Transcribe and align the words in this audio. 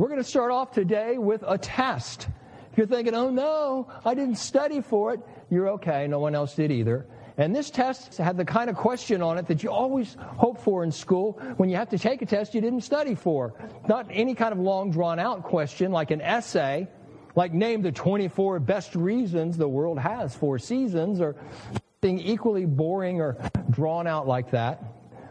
We're 0.00 0.08
going 0.08 0.22
to 0.22 0.24
start 0.24 0.50
off 0.50 0.72
today 0.72 1.18
with 1.18 1.44
a 1.46 1.58
test. 1.58 2.26
If 2.72 2.78
you're 2.78 2.86
thinking, 2.86 3.12
oh 3.12 3.28
no, 3.28 3.92
I 4.02 4.14
didn't 4.14 4.36
study 4.36 4.80
for 4.80 5.12
it, 5.12 5.20
you're 5.50 5.68
okay. 5.72 6.06
No 6.06 6.20
one 6.20 6.34
else 6.34 6.54
did 6.54 6.72
either. 6.72 7.06
And 7.36 7.54
this 7.54 7.68
test 7.68 8.16
had 8.16 8.38
the 8.38 8.46
kind 8.46 8.70
of 8.70 8.76
question 8.76 9.20
on 9.20 9.36
it 9.36 9.46
that 9.48 9.62
you 9.62 9.70
always 9.70 10.16
hope 10.18 10.58
for 10.58 10.84
in 10.84 10.90
school 10.90 11.32
when 11.58 11.68
you 11.68 11.76
have 11.76 11.90
to 11.90 11.98
take 11.98 12.22
a 12.22 12.24
test 12.24 12.54
you 12.54 12.62
didn't 12.62 12.80
study 12.80 13.14
for. 13.14 13.52
Not 13.90 14.06
any 14.10 14.34
kind 14.34 14.52
of 14.52 14.58
long 14.58 14.90
drawn 14.90 15.18
out 15.18 15.42
question 15.42 15.92
like 15.92 16.10
an 16.10 16.22
essay, 16.22 16.88
like 17.36 17.52
name 17.52 17.82
the 17.82 17.92
24 17.92 18.58
best 18.58 18.94
reasons 18.94 19.58
the 19.58 19.68
world 19.68 19.98
has 19.98 20.34
for 20.34 20.58
seasons, 20.58 21.20
or 21.20 21.36
something 22.00 22.18
equally 22.20 22.64
boring 22.64 23.20
or 23.20 23.36
drawn 23.68 24.06
out 24.06 24.26
like 24.26 24.52
that. 24.52 24.82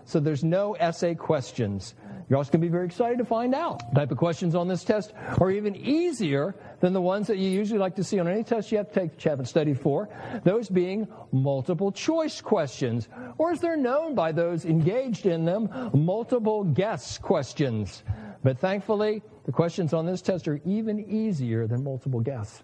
So 0.05 0.19
there's 0.19 0.43
no 0.43 0.73
essay 0.73 1.15
questions. 1.15 1.95
You're 2.29 2.37
also 2.37 2.51
going 2.51 2.61
to 2.61 2.67
be 2.67 2.71
very 2.71 2.85
excited 2.85 3.17
to 3.17 3.25
find 3.25 3.55
out. 3.55 3.81
The 3.89 4.01
type 4.01 4.11
of 4.11 4.17
questions 4.17 4.53
on 4.53 4.67
this 4.67 4.83
test 4.83 5.13
are 5.41 5.49
even 5.49 5.75
easier 5.75 6.55
than 6.79 6.93
the 6.93 7.01
ones 7.01 7.25
that 7.25 7.37
you 7.37 7.49
usually 7.49 7.79
like 7.79 7.95
to 7.95 8.03
see 8.03 8.19
on 8.19 8.27
any 8.27 8.43
test 8.43 8.71
you 8.71 8.77
have 8.77 8.89
to 8.89 8.93
take 8.93 9.25
you 9.25 9.31
haven't 9.31 9.47
studied 9.47 9.79
for. 9.79 10.07
Those 10.43 10.69
being 10.69 11.07
multiple 11.31 11.91
choice 11.91 12.39
questions, 12.39 13.09
or 13.39 13.51
as 13.51 13.59
they're 13.59 13.75
known 13.75 14.13
by 14.13 14.31
those 14.31 14.65
engaged 14.65 15.25
in 15.25 15.43
them, 15.43 15.69
multiple 15.93 16.63
guess 16.63 17.17
questions. 17.17 18.03
But 18.43 18.59
thankfully, 18.59 19.23
the 19.45 19.51
questions 19.51 19.91
on 19.93 20.05
this 20.05 20.21
test 20.21 20.47
are 20.47 20.61
even 20.65 20.99
easier 21.09 21.65
than 21.65 21.83
multiple 21.83 22.19
guess. 22.19 22.61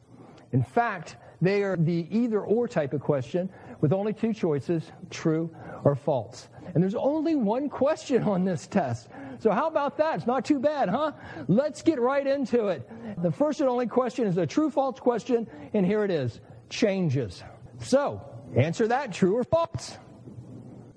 In 0.51 0.61
fact, 0.61 1.17
they 1.41 1.63
are 1.63 1.75
the 1.75 2.07
either 2.11 2.41
or 2.41 2.67
type 2.67 2.93
of 2.93 3.01
question 3.01 3.49
with 3.81 3.91
only 3.91 4.13
two 4.13 4.33
choices, 4.33 4.91
true 5.09 5.49
or 5.83 5.95
false. 5.95 6.49
And 6.73 6.81
there's 6.83 6.95
only 6.95 7.35
one 7.35 7.67
question 7.67 8.23
on 8.23 8.45
this 8.45 8.67
test. 8.67 9.09
So 9.39 9.51
how 9.51 9.67
about 9.67 9.97
that? 9.97 10.17
It's 10.17 10.27
not 10.27 10.45
too 10.45 10.59
bad, 10.59 10.89
huh? 10.89 11.11
Let's 11.47 11.81
get 11.81 11.99
right 11.99 12.25
into 12.25 12.67
it. 12.67 12.89
The 13.21 13.31
first 13.31 13.59
and 13.61 13.69
only 13.69 13.87
question 13.87 14.27
is 14.27 14.37
a 14.37 14.45
true 14.45 14.69
false 14.69 14.99
question, 14.99 15.47
and 15.73 15.85
here 15.85 16.03
it 16.03 16.11
is. 16.11 16.39
Changes. 16.69 17.43
So, 17.79 18.21
answer 18.55 18.87
that 18.87 19.13
true 19.13 19.35
or 19.35 19.43
false. 19.43 19.97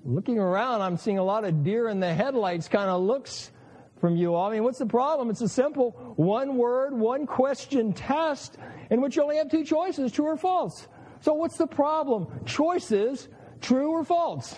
Looking 0.05 0.39
around, 0.39 0.81
I'm 0.81 0.97
seeing 0.97 1.17
a 1.17 1.23
lot 1.23 1.43
of 1.43 1.63
deer 1.63 1.89
in 1.89 1.99
the 1.99 2.13
headlights 2.13 2.67
kind 2.67 2.89
of 2.89 3.01
looks 3.01 3.51
from 3.99 4.15
you 4.15 4.33
all. 4.33 4.49
I 4.49 4.53
mean, 4.53 4.63
what's 4.63 4.79
the 4.79 4.85
problem? 4.85 5.29
It's 5.29 5.41
a 5.41 5.49
simple 5.49 5.91
one 6.15 6.57
word, 6.57 6.93
one 6.93 7.25
question 7.25 7.93
test 7.93 8.57
in 8.89 9.01
which 9.01 9.15
you 9.15 9.23
only 9.23 9.37
have 9.37 9.51
two 9.51 9.63
choices, 9.63 10.11
true 10.11 10.25
or 10.25 10.37
false. 10.37 10.87
So 11.21 11.33
what's 11.33 11.57
the 11.57 11.67
problem? 11.67 12.27
Choices, 12.45 13.27
true 13.61 13.91
or 13.91 14.03
false. 14.03 14.55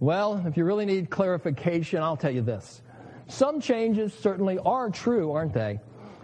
Well, 0.00 0.44
if 0.46 0.56
you 0.56 0.64
really 0.64 0.86
need 0.86 1.10
clarification, 1.10 2.02
I'll 2.02 2.16
tell 2.16 2.30
you 2.30 2.42
this. 2.42 2.82
Some 3.26 3.60
changes 3.60 4.14
certainly 4.14 4.58
are 4.58 4.90
true, 4.90 5.32
aren't 5.32 5.52
they? 5.52 5.80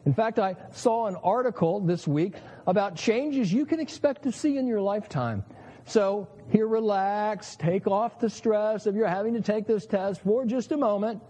In 0.06 0.14
fact, 0.14 0.38
I 0.38 0.54
saw 0.70 1.06
an 1.06 1.16
article 1.16 1.80
this 1.80 2.06
week 2.06 2.34
about 2.66 2.94
changes 2.94 3.52
you 3.52 3.66
can 3.66 3.80
expect 3.80 4.22
to 4.22 4.32
see 4.32 4.58
in 4.58 4.66
your 4.66 4.80
lifetime. 4.80 5.44
So, 5.86 6.28
here, 6.50 6.68
relax, 6.68 7.56
take 7.56 7.86
off 7.86 8.20
the 8.20 8.30
stress 8.30 8.86
of 8.86 8.94
you're 8.94 9.08
having 9.08 9.34
to 9.34 9.40
take 9.40 9.66
this 9.66 9.86
test 9.86 10.22
for 10.22 10.44
just 10.44 10.72
a 10.72 10.76
moment, 10.76 11.20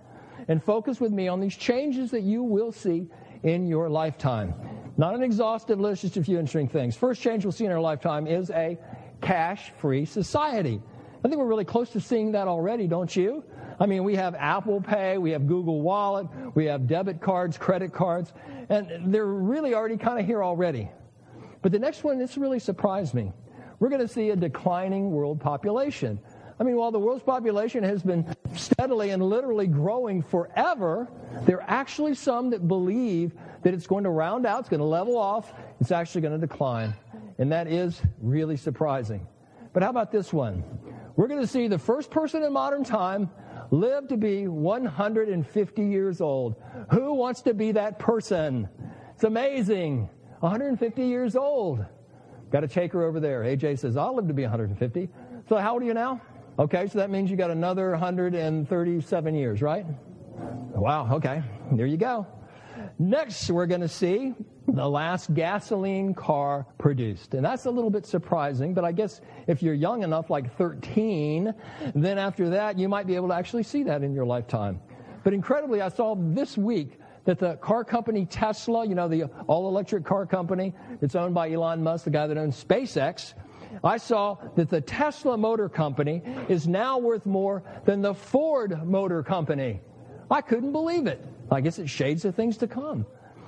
and 0.47 0.63
focus 0.63 1.01
with 1.01 1.13
me 1.13 1.29
on 1.29 1.41
these 1.41 1.57
changes 1.57 2.11
that 2.11 2.23
you 2.23 2.43
will 2.43 2.73
see 2.73 3.09
in 3.43 3.67
your 3.67 3.89
lifetime. 3.89 4.55
Not 4.97 5.15
an 5.15 5.23
exhaustive 5.23 5.81
list, 5.81 6.03
just 6.03 6.17
a 6.19 6.23
few 6.23 6.39
interesting 6.39 6.69
things. 6.69 6.95
First 6.95 7.23
change 7.23 7.45
we'll 7.45 7.53
see 7.53 7.65
in 7.65 7.73
our 7.73 7.81
lifetime 7.81 8.27
is 8.27 8.51
a 8.51 8.79
cash 9.23 9.73
free 9.79 10.05
society. 10.05 10.83
I 11.25 11.29
think 11.29 11.39
we're 11.39 11.47
really 11.47 11.65
close 11.65 11.89
to 11.91 12.01
seeing 12.01 12.33
that 12.33 12.49
already, 12.49 12.87
don't 12.87 13.15
you? 13.17 13.43
I 13.81 13.87
mean, 13.87 14.05
we 14.05 14.15
have 14.15 14.35
Apple 14.35 14.83
Pay, 14.83 15.17
we 15.17 15.31
have 15.31 15.47
Google 15.47 15.81
Wallet, 15.81 16.27
we 16.55 16.67
have 16.67 16.87
debit 16.87 17.23
cards, 17.23 17.57
credit 17.57 17.95
cards, 17.95 18.35
and 18.69 19.13
they're 19.13 19.25
really 19.25 19.75
already 19.75 19.97
kind 19.97 20.21
of 20.21 20.27
here 20.27 20.45
already. 20.45 20.91
But 21.63 21.73
the 21.73 21.79
next 21.79 22.05
one, 22.05 22.19
this 22.19 22.37
really 22.37 22.59
surprised 22.59 23.15
me. 23.15 23.33
We're 23.81 23.89
going 23.89 24.03
to 24.03 24.09
see 24.09 24.31
a 24.31 24.37
declining 24.37 25.11
world 25.11 25.41
population. 25.41 26.21
I 26.61 26.63
mean, 26.63 26.77
while 26.77 26.93
the 26.93 27.01
world's 27.01 27.25
population 27.25 27.83
has 27.83 28.03
been 28.03 28.33
steadily 28.55 29.11
and 29.11 29.23
literally 29.23 29.67
growing 29.67 30.23
forever, 30.23 31.09
there 31.47 31.57
are 31.57 31.71
actually 31.71 32.15
some 32.15 32.51
that 32.51 32.69
believe 32.69 33.33
that 33.63 33.73
it's 33.73 33.87
going 33.87 34.05
to 34.05 34.11
round 34.11 34.45
out, 34.45 34.61
it's 34.61 34.69
going 34.69 34.79
to 34.79 34.87
level 34.87 35.17
off, 35.17 35.55
it's 35.81 35.91
actually 35.91 36.21
going 36.21 36.39
to 36.39 36.47
decline. 36.47 36.95
And 37.39 37.51
that 37.51 37.67
is 37.67 38.03
really 38.21 38.59
surprising. 38.59 39.27
But 39.73 39.83
how 39.83 39.91
about 39.91 40.13
this 40.13 40.33
one? 40.33 40.63
We're 41.17 41.29
going 41.29 41.41
to 41.41 41.47
see 41.47 41.69
the 41.69 41.79
first 41.79 42.11
person 42.11 42.43
in 42.43 42.53
modern 42.53 42.85
time 42.85 43.31
live 43.71 44.09
to 44.09 44.17
be 44.17 44.49
150 44.49 45.83
years 45.83 46.21
old. 46.21 46.57
Who 46.91 47.15
wants 47.15 47.43
to 47.43 47.55
be 47.55 47.73
that 47.73 47.99
person? 47.99 48.69
It's 49.15 49.25
amazing. 49.25 50.09
150 50.41 51.07
years 51.07 51.37
old. 51.37 51.85
Got 52.51 52.65
a 52.65 52.69
taker 52.69 53.05
over 53.05 53.21
there. 53.21 53.43
AJ 53.43 53.79
says, 53.79 53.97
I'll 53.97 54.15
live 54.15 54.29
to 54.29 54.35
be 54.35 54.43
150. 54.43 55.09
So 55.49 55.57
how 55.57 55.75
old 55.75 55.83
are 55.83 55.87
you 55.87 55.95
now? 55.95 56.21
Okay, 56.59 56.87
so 56.89 56.99
that 56.99 57.11
means 57.11 57.31
you 57.31 57.37
got 57.37 57.51
another 57.51 57.91
137 57.91 59.35
years, 59.35 59.63
right? 59.63 59.87
Wow, 60.37 61.15
okay. 61.17 61.43
There 61.73 61.87
you 61.87 61.97
go. 61.97 62.27
Next, 62.99 63.51
we're 63.51 63.67
going 63.67 63.81
to 63.81 63.89
see 63.89 64.35
the 64.75 64.89
last 64.89 65.33
gasoline 65.35 66.15
car 66.15 66.67
produced. 66.79 67.35
And 67.35 67.45
that's 67.45 67.67
a 67.67 67.71
little 67.71 67.91
bit 67.91 68.07
surprising, 68.07 68.75
but 68.75 68.85
I 68.85 68.93
guess 68.93 69.21
if 69.47 69.63
you're 69.63 69.75
young 69.75 70.03
enough, 70.03 70.31
like 70.31 70.57
13, 70.57 71.55
then 71.95 72.19
after 72.19 72.51
that, 72.51 72.79
you 72.79 72.89
might 72.89 73.07
be 73.07 73.15
able 73.15 73.29
to 73.29 73.35
actually 73.35 73.63
see 73.63 73.85
that 73.85 74.03
in 74.03 74.13
your 74.13 74.27
lifetime. 74.27 74.81
But 75.23 75.33
incredibly, 75.33 75.81
I 75.81 75.89
saw 75.89 76.15
this 76.17 76.59
week 76.59 76.99
that 77.25 77.39
the 77.39 77.55
car 77.57 77.85
company 77.85 78.27
Tesla, 78.27 78.87
you 78.87 78.95
know, 78.95 79.09
the 79.09 79.25
all 79.47 79.69
electric 79.69 80.05
car 80.05 80.27
company, 80.27 80.75
it's 81.01 81.15
owned 81.15 81.35
by 81.35 81.51
Elon 81.51 81.83
Musk, 81.83 82.05
the 82.05 82.11
guy 82.11 82.27
that 82.27 82.37
owns 82.37 82.63
SpaceX. 82.63 83.35
I 83.83 83.97
saw 83.97 84.37
that 84.57 84.71
the 84.71 84.81
Tesla 84.81 85.37
Motor 85.37 85.69
Company 85.69 86.23
is 86.49 86.69
now 86.69 86.99
worth 86.99 87.27
more 87.27 87.63
than 87.85 88.03
the 88.03 88.15
Ford 88.15 88.87
Motor 88.87 89.23
Company. 89.23 89.81
I 90.31 90.43
couldn't 90.43 90.73
believe 90.73 91.07
it. 91.07 91.25
I 91.51 91.61
guess 91.61 91.79
it 91.79 91.89
shades 91.89 92.25
of 92.25 92.35
things 92.35 92.57
to 92.59 92.67
come. 92.67 93.07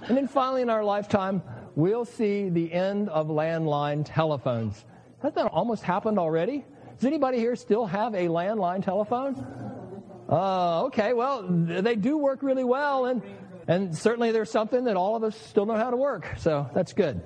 And 0.09 0.17
then 0.17 0.29
finally, 0.29 0.63
in 0.63 0.71
our 0.71 0.85
lifetime, 0.85 1.43
we'll 1.75 2.05
see 2.05 2.49
the 2.49 2.73
end 2.73 3.09
of 3.09 3.27
landline 3.27 4.05
telephones. 4.05 4.85
Has 5.23 5.35
that 5.35 5.47
almost 5.47 5.83
happened 5.83 6.19
already? 6.19 6.65
Does 6.97 7.05
anybody 7.05 7.39
here 7.39 7.57
still 7.57 7.87
have 7.87 8.15
a 8.15 8.29
landline 8.29 8.85
telephone? 8.85 9.35
Uh, 10.29 10.85
okay, 10.85 11.13
well, 11.13 11.43
they 11.49 11.97
do 11.97 12.19
work 12.19 12.43
really 12.43 12.65
well, 12.65 13.07
and, 13.07 13.23
and 13.69 13.97
certainly 13.97 14.33
there's 14.33 14.51
something 14.51 14.85
that 14.85 14.97
all 14.97 15.17
of 15.17 15.23
us 15.23 15.37
still 15.37 15.67
know 15.67 15.77
how 15.77 15.91
to 15.91 15.97
work, 15.97 16.27
so 16.39 16.69
that's 16.75 16.93
good. 16.93 17.21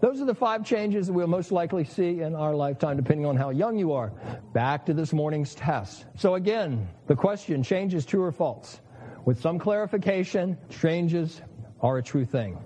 Those 0.00 0.20
are 0.20 0.24
the 0.24 0.34
five 0.34 0.64
changes 0.64 1.06
that 1.06 1.12
we'll 1.12 1.26
most 1.26 1.52
likely 1.52 1.84
see 1.84 2.20
in 2.20 2.34
our 2.34 2.54
lifetime, 2.54 2.96
depending 2.96 3.26
on 3.26 3.36
how 3.36 3.50
young 3.50 3.78
you 3.78 3.92
are. 3.92 4.12
Back 4.52 4.86
to 4.86 4.94
this 4.94 5.12
morning's 5.12 5.54
test. 5.54 6.04
So, 6.16 6.34
again, 6.34 6.88
the 7.06 7.16
question 7.16 7.62
changes 7.62 8.04
true 8.04 8.22
or 8.22 8.32
false. 8.32 8.80
With 9.24 9.40
some 9.40 9.58
clarification, 9.58 10.58
changes 10.68 11.40
are 11.84 11.98
a 11.98 12.02
true 12.02 12.24
thing. 12.24 12.58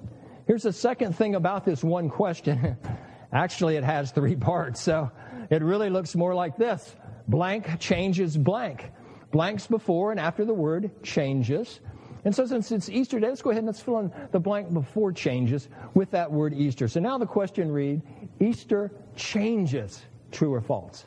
Here's 0.46 0.62
the 0.62 0.72
second 0.72 1.14
thing 1.14 1.34
about 1.34 1.64
this 1.64 1.82
one 1.82 2.08
question. 2.08 2.78
Actually, 3.32 3.76
it 3.76 3.84
has 3.84 4.12
three 4.12 4.36
parts, 4.50 4.80
so 4.80 5.10
it 5.50 5.60
really 5.62 5.90
looks 5.90 6.14
more 6.14 6.34
like 6.34 6.56
this 6.56 6.94
blank 7.26 7.78
changes 7.80 8.36
blank. 8.36 8.90
Blanks 9.30 9.66
before 9.66 10.10
and 10.10 10.18
after 10.18 10.46
the 10.46 10.54
word 10.54 10.90
changes. 11.02 11.80
And 12.24 12.34
so, 12.34 12.46
since 12.46 12.72
it's 12.72 12.88
Easter 12.88 13.20
Day, 13.20 13.28
let's 13.28 13.42
go 13.42 13.50
ahead 13.50 13.58
and 13.58 13.66
let's 13.66 13.80
fill 13.80 13.98
in 13.98 14.12
the 14.30 14.40
blank 14.40 14.72
before 14.72 15.12
changes 15.12 15.68
with 15.94 16.10
that 16.12 16.30
word 16.30 16.54
Easter. 16.54 16.88
So 16.88 17.00
now 17.00 17.18
the 17.18 17.26
question 17.26 17.70
read 17.70 18.00
Easter 18.40 18.90
changes, 19.16 20.02
true 20.30 20.54
or 20.54 20.60
false? 20.60 21.04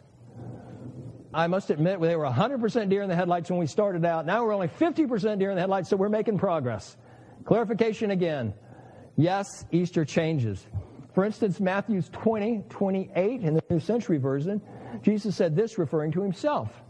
I 1.34 1.48
must 1.48 1.70
admit, 1.70 2.00
they 2.02 2.16
were 2.16 2.26
100% 2.26 2.90
deer 2.90 3.02
in 3.02 3.10
the 3.10 3.16
headlights 3.16 3.50
when 3.50 3.58
we 3.58 3.66
started 3.66 4.06
out. 4.06 4.26
Now 4.26 4.44
we're 4.44 4.54
only 4.54 4.68
50% 4.68 5.40
deer 5.40 5.50
in 5.50 5.56
the 5.56 5.62
headlights, 5.62 5.90
so 5.90 5.96
we're 5.96 6.10
making 6.10 6.38
progress. 6.38 6.98
Clarification 7.46 8.12
again. 8.12 8.54
Yes, 9.18 9.66
Easter 9.72 10.06
changes. 10.06 10.66
For 11.14 11.26
instance, 11.26 11.60
Matthew's 11.60 12.10
20, 12.10 12.64
28 12.70 13.42
in 13.42 13.54
the 13.54 13.64
New 13.70 13.80
Century 13.80 14.18
Version, 14.18 14.62
Jesus 15.02 15.36
said 15.36 15.56
this 15.56 15.78
referring 15.78 16.12
to 16.14 16.22
himself. 16.22 16.84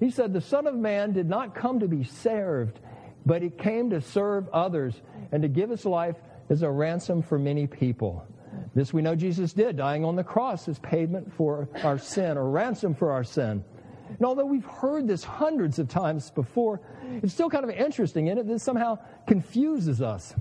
He 0.00 0.10
said, 0.10 0.32
The 0.32 0.40
Son 0.40 0.66
of 0.66 0.74
Man 0.74 1.12
did 1.12 1.28
not 1.28 1.54
come 1.54 1.80
to 1.80 1.88
be 1.88 2.04
served, 2.04 2.80
but 3.26 3.42
he 3.42 3.50
came 3.50 3.90
to 3.90 4.00
serve 4.00 4.48
others 4.50 5.00
and 5.32 5.42
to 5.42 5.48
give 5.48 5.70
his 5.70 5.84
life 5.84 6.16
as 6.50 6.62
a 6.62 6.70
ransom 6.70 7.22
for 7.22 7.38
many 7.38 7.66
people. 7.66 8.26
This 8.74 8.92
we 8.92 9.02
know 9.02 9.14
Jesus 9.14 9.52
did, 9.52 9.76
dying 9.76 10.04
on 10.04 10.16
the 10.16 10.24
cross 10.24 10.68
as 10.68 10.78
payment 10.78 11.32
for 11.34 11.68
our 11.82 11.98
sin 11.98 12.36
or 12.36 12.50
ransom 12.50 12.94
for 12.94 13.10
our 13.12 13.24
sin. 13.24 13.64
And 14.08 14.24
although 14.24 14.46
we've 14.46 14.64
heard 14.64 15.06
this 15.06 15.24
hundreds 15.24 15.78
of 15.78 15.88
times 15.88 16.30
before, 16.30 16.80
it's 17.22 17.32
still 17.32 17.50
kind 17.50 17.64
of 17.64 17.70
interesting 17.70 18.28
in 18.28 18.38
it 18.38 18.46
that 18.46 18.60
somehow 18.60 18.98
confuses 19.26 20.00
us. 20.02 20.34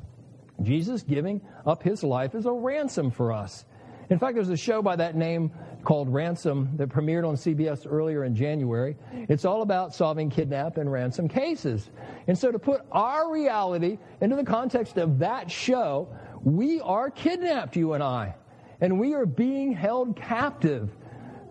Jesus 0.63 1.03
giving 1.03 1.41
up 1.65 1.83
his 1.83 2.03
life 2.03 2.33
as 2.33 2.45
a 2.45 2.51
ransom 2.51 3.11
for 3.11 3.31
us. 3.31 3.65
In 4.09 4.19
fact, 4.19 4.35
there's 4.35 4.49
a 4.49 4.57
show 4.57 4.81
by 4.81 4.95
that 4.95 5.15
name 5.15 5.51
called 5.83 6.11
Ransom 6.11 6.71
that 6.77 6.89
premiered 6.89 7.27
on 7.27 7.35
CBS 7.35 7.85
earlier 7.89 8.23
in 8.23 8.35
January. 8.35 8.95
It's 9.13 9.45
all 9.45 9.61
about 9.61 9.93
solving 9.93 10.29
kidnap 10.29 10.77
and 10.77 10.91
ransom 10.91 11.27
cases. 11.27 11.89
And 12.27 12.37
so 12.37 12.51
to 12.51 12.59
put 12.59 12.81
our 12.91 13.31
reality 13.31 13.97
into 14.21 14.35
the 14.35 14.45
context 14.45 14.97
of 14.97 15.19
that 15.19 15.51
show, 15.51 16.07
we 16.43 16.79
are 16.81 17.09
kidnapped, 17.09 17.75
you 17.75 17.93
and 17.93 18.03
I. 18.03 18.35
And 18.79 18.99
we 18.99 19.13
are 19.13 19.25
being 19.25 19.73
held 19.73 20.15
captive. 20.15 20.89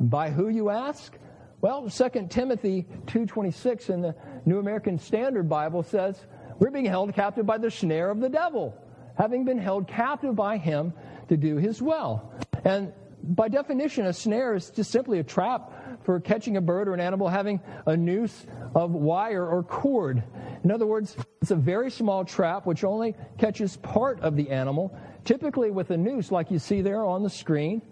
By 0.01 0.31
who, 0.31 0.49
you 0.49 0.71
ask? 0.71 1.17
Well, 1.61 1.89
2 1.89 2.27
Timothy 2.29 2.87
2.26 3.07 3.91
in 3.91 4.03
the 4.03 4.15
New 4.45 4.59
American 4.59 4.99
Standard 4.99 5.49
Bible 5.49 5.83
says, 5.83 6.21
we're 6.59 6.71
being 6.71 6.85
held 6.85 7.15
captive 7.15 7.47
by 7.47 7.59
the 7.59 7.71
snare 7.71 8.11
of 8.11 8.21
the 8.21 8.29
devil, 8.29 8.75
having 9.17 9.45
been 9.45 9.59
held 9.59 9.89
captive 9.89 10.37
by 10.37 10.59
him 10.59 10.93
to 11.29 11.37
do 11.37 11.57
his 11.57 11.81
will. 11.81 12.31
And 12.65 12.93
by 13.23 13.49
definition, 13.49 14.07
a 14.07 14.13
snare 14.13 14.55
is 14.55 14.71
just 14.71 14.91
simply 14.91 15.19
a 15.19 15.25
trap 15.25 16.05
for 16.05 16.21
catching 16.21 16.57
a 16.57 16.61
bird 16.61 16.89
or 16.89 16.95
an 16.95 17.01
animal 17.01 17.29
having 17.29 17.61
a 17.87 17.97
noose 17.97 18.47
of 18.75 18.93
wire 18.93 19.45
or 19.45 19.63
cord. 19.63 20.23
In 20.63 20.71
other 20.71 20.87
words, 20.87 21.17
it's 21.43 21.51
a 21.51 21.57
very 21.57 21.91
small 21.91 22.25
trap 22.25 22.67
which 22.67 22.85
only 22.85 23.15
catches 23.39 23.77
part 23.79 24.21
of 24.21 24.37
the 24.37 24.51
animal, 24.51 24.97
typically 25.25 25.71
with 25.71 25.91
a 25.91 25.97
noose 25.97 26.31
like 26.31 26.51
you 26.51 26.59
see 26.59 26.83
there 26.83 27.05
on 27.05 27.23
the 27.23 27.31
screen. 27.31 27.83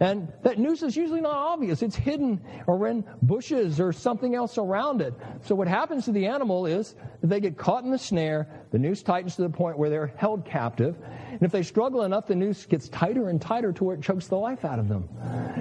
And 0.00 0.32
that 0.42 0.58
noose 0.58 0.82
is 0.82 0.96
usually 0.96 1.20
not 1.20 1.34
obvious. 1.34 1.82
It's 1.82 1.96
hidden 1.96 2.40
or 2.66 2.88
in 2.88 3.04
bushes 3.22 3.80
or 3.80 3.92
something 3.92 4.34
else 4.34 4.58
around 4.58 5.02
it. 5.02 5.14
So 5.44 5.54
what 5.54 5.68
happens 5.68 6.06
to 6.06 6.12
the 6.12 6.26
animal 6.26 6.66
is 6.66 6.94
they 7.22 7.40
get 7.40 7.56
caught 7.56 7.84
in 7.84 7.90
the 7.90 7.98
snare, 7.98 8.48
the 8.70 8.78
noose 8.78 9.02
tightens 9.02 9.36
to 9.36 9.42
the 9.42 9.50
point 9.50 9.78
where 9.78 9.90
they're 9.90 10.12
held 10.16 10.44
captive. 10.44 10.96
And 11.30 11.42
if 11.42 11.52
they 11.52 11.62
struggle 11.62 12.02
enough, 12.02 12.26
the 12.26 12.34
noose 12.34 12.66
gets 12.66 12.88
tighter 12.88 13.28
and 13.28 13.40
tighter 13.40 13.72
to 13.72 13.84
where 13.84 13.96
it 13.96 14.02
chokes 14.02 14.28
the 14.28 14.36
life 14.36 14.64
out 14.64 14.78
of 14.78 14.88
them. 14.88 15.08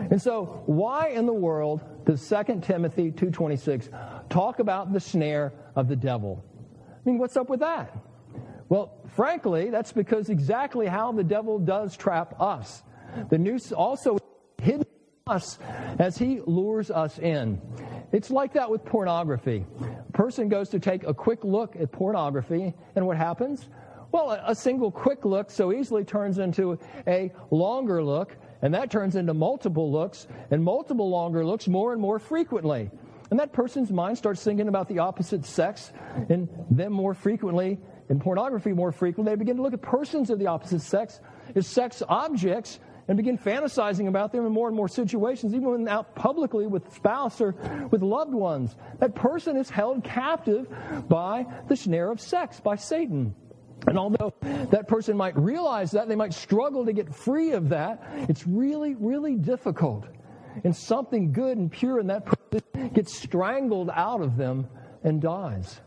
And 0.10 0.22
so 0.22 0.63
why 0.66 1.10
in 1.10 1.25
the 1.25 1.33
world 1.33 1.81
does 2.06 2.28
2 2.28 2.62
Timothy 2.62 3.12
2.26 3.12 4.30
talk 4.30 4.60
about 4.60 4.94
the 4.94 5.00
snare 5.00 5.54
of 5.75 5.88
the 5.88 5.95
devil? 5.95 6.44
I 6.89 7.10
mean, 7.10 7.18
what's 7.18 7.38
up 7.38 7.50
with 7.50 7.60
that? 7.62 7.98
Well, 8.69 8.94
frankly, 9.16 9.69
that's 9.69 9.92
because 9.92 10.30
exactly 10.30 10.88
how 10.88 11.12
the 11.12 11.24
devil 11.24 11.60
does 11.60 11.98
trap 11.98 12.39
us. 12.39 12.83
The 13.30 13.38
noose 13.38 13.72
also 13.72 14.18
hidden 14.62 14.86
us 15.28 15.60
as 16.00 16.18
he 16.18 16.42
lures 16.46 16.92
us 16.92 17.19
in. 17.19 17.62
It's 18.12 18.30
like 18.30 18.54
that 18.54 18.69
with 18.69 18.84
pornography. 18.84 19.66
A 20.10 20.12
person 20.12 20.50
goes 20.50 20.69
to 20.69 20.80
take 20.80 21.06
a 21.06 21.13
quick 21.13 21.44
look 21.44 21.75
at 21.75 21.92
pornography, 21.92 22.74
and 22.96 23.08
what 23.08 23.18
happens? 23.18 23.69
Well, 24.12 24.31
a, 24.31 24.54
single 24.54 24.92
quick 24.92 25.24
look 25.24 25.50
so 25.50 25.72
easily 25.72 26.04
turns 26.04 26.38
into 26.38 26.78
a 27.08 27.31
longer 27.50 28.04
look, 28.04 28.36
and 28.62 28.74
that 28.74 28.92
turns 28.92 29.16
into 29.16 29.34
multiple 29.34 29.90
looks, 29.90 30.28
and 30.50 30.62
multiple 30.62 31.10
longer 31.10 31.46
looks 31.46 31.69
more 31.69 31.94
and 31.94 32.02
more 32.02 32.19
frequently. 32.19 32.92
And 33.30 33.40
that 33.40 33.54
person's 33.54 33.90
mind 33.90 34.18
starts 34.18 34.44
thinking 34.44 34.68
about 34.68 34.90
the 34.90 35.00
opposite 35.00 35.46
sex, 35.46 35.94
and 36.28 36.50
then 36.69 36.92
more 36.92 37.14
frequently, 37.14 37.80
in 38.10 38.19
pornography 38.19 38.74
more 38.74 38.92
frequently, 38.92 39.31
they 39.31 39.38
begin 39.38 39.56
to 39.56 39.62
look 39.62 39.74
at 39.74 39.81
persons 39.81 40.30
of 40.30 40.38
the 40.38 40.48
opposite 40.48 40.81
sex 40.81 41.22
as 41.56 41.66
sex 41.66 42.04
objects 42.10 42.80
and 43.12 43.18
begin 43.18 43.38
fantasizing 43.38 44.08
about 44.08 44.31
them 44.31 44.46
in 44.46 44.54
more 44.54 44.69
and 44.69 44.78
more 44.78 44.88
situations, 44.88 45.54
even 45.54 45.69
when 45.69 45.88
out 45.90 46.16
publicly 46.16 46.66
with 46.66 46.94
spouse 46.94 47.42
or 47.42 47.52
with 47.92 48.02
loved 48.02 48.34
ones. 48.34 48.74
That 49.00 49.16
person 49.16 49.58
is 49.58 49.69
held 49.69 50.06
captive 50.06 50.74
by 51.10 51.46
the 51.68 51.75
snare 51.75 52.10
of 52.10 52.22
sex, 52.22 52.62
by 52.62 52.78
Satan. 52.78 53.36
And 53.86 54.00
although 54.00 54.34
that 54.40 54.88
person 54.88 55.18
might 55.18 55.38
realize 55.38 55.92
that, 55.92 56.08
they 56.08 56.16
might 56.16 56.34
struggle 56.34 56.86
to 56.86 56.94
get 56.94 57.13
free 57.13 57.52
of 57.52 57.68
that, 57.68 58.02
it's 58.30 58.48
really, 58.48 58.96
really 58.96 59.36
difficult. 59.36 60.07
And 60.64 60.74
something 60.74 61.34
good 61.34 61.57
and 61.57 61.69
pure 61.69 62.00
in 62.00 62.07
that 62.07 62.25
person 62.25 62.94
gets 62.94 63.14
strangled 63.14 63.90
out 63.94 64.22
of 64.22 64.38
them 64.38 64.69
and 65.04 65.22
dies. 65.22 65.81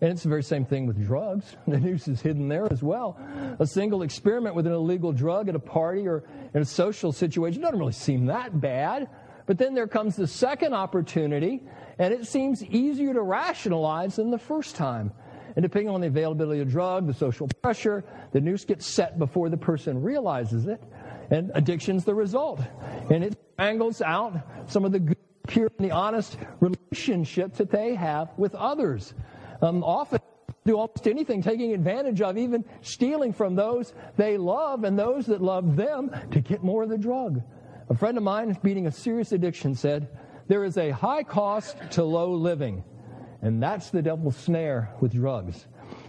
And 0.00 0.10
it's 0.10 0.22
the 0.22 0.28
very 0.28 0.42
same 0.42 0.64
thing 0.64 0.86
with 0.86 1.04
drugs. 1.04 1.56
The 1.66 1.78
noose 1.78 2.08
is 2.08 2.20
hidden 2.20 2.48
there 2.48 2.70
as 2.70 2.82
well. 2.82 3.18
A 3.58 3.66
single 3.66 4.02
experiment 4.02 4.54
with 4.54 4.66
an 4.66 4.72
illegal 4.72 5.12
drug 5.12 5.48
at 5.48 5.54
a 5.54 5.60
party 5.60 6.06
or 6.06 6.24
in 6.52 6.62
a 6.62 6.64
social 6.64 7.12
situation 7.12 7.62
doesn't 7.62 7.78
really 7.78 7.92
seem 7.92 8.26
that 8.26 8.60
bad. 8.60 9.08
But 9.46 9.58
then 9.58 9.74
there 9.74 9.86
comes 9.86 10.16
the 10.16 10.26
second 10.26 10.72
opportunity, 10.72 11.62
and 11.98 12.14
it 12.14 12.26
seems 12.26 12.64
easier 12.64 13.12
to 13.12 13.22
rationalize 13.22 14.16
than 14.16 14.30
the 14.30 14.38
first 14.38 14.74
time. 14.74 15.12
And 15.56 15.62
depending 15.62 15.90
on 15.90 16.00
the 16.00 16.08
availability 16.08 16.60
of 16.60 16.70
drug, 16.70 17.06
the 17.06 17.14
social 17.14 17.48
pressure, 17.62 18.04
the 18.32 18.40
noose 18.40 18.64
gets 18.64 18.86
set 18.86 19.18
before 19.18 19.48
the 19.48 19.56
person 19.56 20.02
realizes 20.02 20.66
it. 20.66 20.82
And 21.30 21.52
addiction's 21.54 22.04
the 22.04 22.14
result. 22.14 22.60
And 23.10 23.22
it 23.22 23.38
strangles 23.54 24.02
out 24.02 24.34
some 24.66 24.84
of 24.84 24.92
the 24.92 24.98
good, 25.00 25.16
pure, 25.46 25.70
and 25.78 25.88
the 25.88 25.92
honest 25.92 26.36
relationships 26.60 27.58
that 27.58 27.70
they 27.70 27.94
have 27.94 28.30
with 28.36 28.54
others 28.54 29.14
um, 29.62 29.82
often 29.84 30.20
do 30.64 30.76
almost 30.76 31.06
anything, 31.06 31.42
taking 31.42 31.72
advantage 31.72 32.20
of, 32.22 32.38
even 32.38 32.64
stealing 32.80 33.32
from 33.32 33.54
those 33.54 33.92
they 34.16 34.36
love 34.36 34.84
and 34.84 34.98
those 34.98 35.26
that 35.26 35.42
love 35.42 35.76
them 35.76 36.10
to 36.30 36.40
get 36.40 36.62
more 36.62 36.82
of 36.82 36.88
the 36.88 36.98
drug. 36.98 37.42
A 37.90 37.94
friend 37.94 38.16
of 38.16 38.24
mine 38.24 38.56
beating 38.62 38.86
a 38.86 38.92
serious 38.92 39.32
addiction 39.32 39.74
said, 39.74 40.08
There 40.48 40.64
is 40.64 40.78
a 40.78 40.90
high 40.90 41.22
cost 41.22 41.76
to 41.92 42.04
low 42.04 42.32
living, 42.32 42.82
and 43.42 43.62
that's 43.62 43.90
the 43.90 44.00
devil's 44.00 44.36
snare 44.36 44.90
with 45.00 45.12
drugs. 45.12 45.66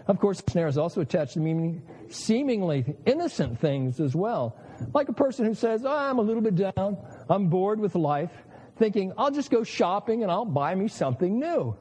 Of 0.08 0.20
course, 0.20 0.40
the 0.40 0.52
snare 0.52 0.68
is 0.68 0.78
also 0.78 1.02
attached 1.02 1.34
to 1.34 1.82
seemingly 2.10 2.96
innocent 3.06 3.60
things 3.60 4.00
as 4.00 4.16
well. 4.16 4.56
Like 4.94 5.10
a 5.10 5.14
person 5.14 5.46
who 5.46 5.54
says, 5.54 5.84
oh, 5.84 5.90
I'm 5.90 6.20
a 6.20 6.22
little 6.22 6.42
bit 6.42 6.56
down, 6.56 6.98
I'm 7.30 7.48
bored 7.48 7.80
with 7.80 7.96
life, 7.96 8.32
thinking, 8.78 9.14
I'll 9.18 9.32
just 9.32 9.50
go 9.50 9.64
shopping 9.64 10.24
and 10.24 10.32
I'll 10.32 10.46
buy 10.46 10.76
me 10.76 10.88
something 10.88 11.40
new. 11.40 11.76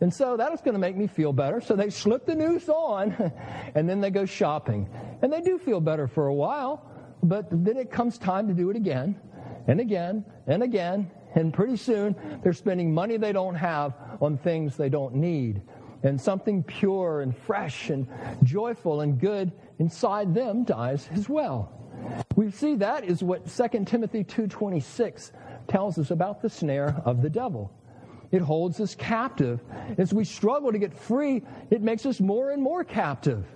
And 0.00 0.12
so 0.12 0.36
that 0.36 0.50
was 0.50 0.60
going 0.60 0.74
to 0.74 0.78
make 0.78 0.96
me 0.96 1.06
feel 1.06 1.32
better. 1.32 1.60
So 1.60 1.76
they 1.76 1.90
slip 1.90 2.26
the 2.26 2.34
noose 2.34 2.68
on 2.68 3.32
and 3.74 3.88
then 3.88 4.00
they 4.00 4.10
go 4.10 4.24
shopping. 4.24 4.88
And 5.22 5.32
they 5.32 5.40
do 5.40 5.58
feel 5.58 5.80
better 5.80 6.06
for 6.06 6.26
a 6.26 6.34
while, 6.34 6.90
but 7.22 7.46
then 7.50 7.76
it 7.76 7.90
comes 7.90 8.18
time 8.18 8.48
to 8.48 8.54
do 8.54 8.70
it 8.70 8.76
again 8.76 9.20
and 9.66 9.80
again 9.80 10.24
and 10.46 10.62
again. 10.62 11.10
And 11.34 11.52
pretty 11.52 11.76
soon 11.76 12.14
they're 12.42 12.52
spending 12.52 12.92
money 12.92 13.16
they 13.16 13.32
don't 13.32 13.54
have 13.54 13.94
on 14.20 14.38
things 14.38 14.76
they 14.76 14.88
don't 14.88 15.14
need. 15.14 15.62
And 16.02 16.20
something 16.20 16.62
pure 16.62 17.22
and 17.22 17.36
fresh 17.36 17.88
and 17.90 18.06
joyful 18.42 19.00
and 19.00 19.18
good 19.18 19.52
inside 19.78 20.34
them 20.34 20.64
dies 20.64 21.08
as 21.12 21.28
well. 21.28 21.72
We 22.36 22.50
see 22.50 22.74
that 22.76 23.04
is 23.04 23.22
what 23.22 23.48
2 23.48 23.86
Timothy 23.86 24.24
2:26 24.24 25.32
tells 25.66 25.98
us 25.98 26.10
about 26.10 26.42
the 26.42 26.50
snare 26.50 27.00
of 27.04 27.22
the 27.22 27.30
devil. 27.30 27.72
It 28.34 28.42
holds 28.42 28.80
us 28.80 28.96
captive. 28.96 29.60
As 29.96 30.12
we 30.12 30.24
struggle 30.24 30.72
to 30.72 30.78
get 30.78 30.92
free, 30.92 31.44
it 31.70 31.82
makes 31.82 32.04
us 32.04 32.18
more 32.18 32.50
and 32.50 32.60
more 32.60 32.82
captive. 32.82 33.46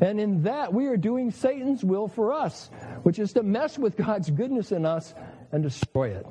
And 0.00 0.18
in 0.18 0.44
that, 0.44 0.72
we 0.72 0.86
are 0.86 0.96
doing 0.96 1.30
Satan's 1.30 1.84
will 1.84 2.08
for 2.08 2.32
us, 2.32 2.70
which 3.02 3.18
is 3.18 3.34
to 3.34 3.42
mess 3.42 3.76
with 3.76 3.94
God's 3.94 4.30
goodness 4.30 4.72
in 4.72 4.86
us 4.86 5.12
and 5.52 5.62
destroy 5.62 6.12
it. 6.16 6.26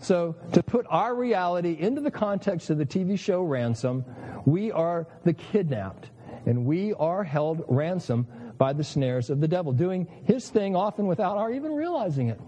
So, 0.00 0.34
to 0.54 0.62
put 0.64 0.86
our 0.90 1.14
reality 1.14 1.76
into 1.78 2.00
the 2.00 2.10
context 2.10 2.68
of 2.70 2.78
the 2.78 2.84
TV 2.84 3.16
show 3.16 3.42
Ransom, 3.42 4.04
we 4.44 4.72
are 4.72 5.06
the 5.22 5.32
kidnapped, 5.32 6.10
and 6.46 6.66
we 6.66 6.94
are 6.94 7.22
held 7.22 7.64
ransom 7.68 8.26
by 8.58 8.72
the 8.72 8.82
snares 8.82 9.30
of 9.30 9.40
the 9.40 9.46
devil, 9.46 9.72
doing 9.72 10.08
his 10.24 10.48
thing 10.48 10.74
often 10.74 11.06
without 11.06 11.36
our 11.36 11.52
even 11.52 11.72
realizing 11.72 12.28
it. 12.28 12.40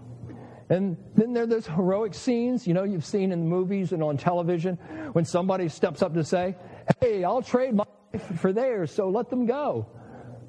And 0.69 0.97
then 1.15 1.33
there 1.33 1.43
are 1.43 1.47
those 1.47 1.65
heroic 1.65 2.13
scenes, 2.13 2.67
you 2.67 2.75
know, 2.75 2.83
you've 2.83 3.05
seen 3.05 3.31
in 3.31 3.39
the 3.39 3.49
movies 3.49 3.91
and 3.91 4.03
on 4.03 4.17
television 4.17 4.75
when 5.13 5.25
somebody 5.25 5.67
steps 5.67 6.03
up 6.03 6.13
to 6.13 6.23
say, 6.23 6.55
Hey, 7.01 7.23
I'll 7.23 7.41
trade 7.41 7.73
my 7.73 7.85
life 8.13 8.39
for 8.39 8.53
theirs, 8.53 8.91
so 8.91 9.09
let 9.09 9.29
them 9.29 9.45
go. 9.45 9.87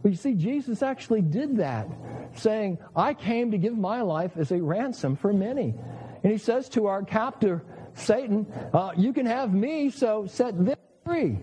But 0.03 0.12
you 0.12 0.17
see, 0.17 0.35
Jesus 0.35 0.83
actually 0.83 1.23
did 1.23 1.59
that, 1.59 1.89
saying, 2.35 2.79
I 2.97 3.15
came 3.15 3.50
to 3.50 3.59
give 3.59 3.77
my 3.77 4.03
life 4.03 4.33
as 4.37 4.50
a 4.50 4.62
ransom 4.62 5.17
for 5.17 5.33
many. 5.33 5.75
And 6.23 6.33
he 6.33 6.39
says 6.39 6.69
to 6.71 6.87
our 6.87 7.03
captor, 7.03 7.62
Satan, 7.95 8.47
uh, 8.73 8.93
You 8.97 9.12
can 9.12 9.27
have 9.27 9.53
me, 9.53 9.91
so 9.91 10.27
set 10.27 10.57
them 10.65 10.77
free. 11.05 11.39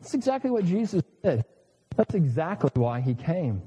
That's 0.00 0.14
exactly 0.14 0.50
what 0.50 0.64
Jesus 0.64 1.02
did. 1.22 1.44
That's 1.96 2.14
exactly 2.14 2.70
why 2.74 3.00
he 3.00 3.14
came. 3.14 3.62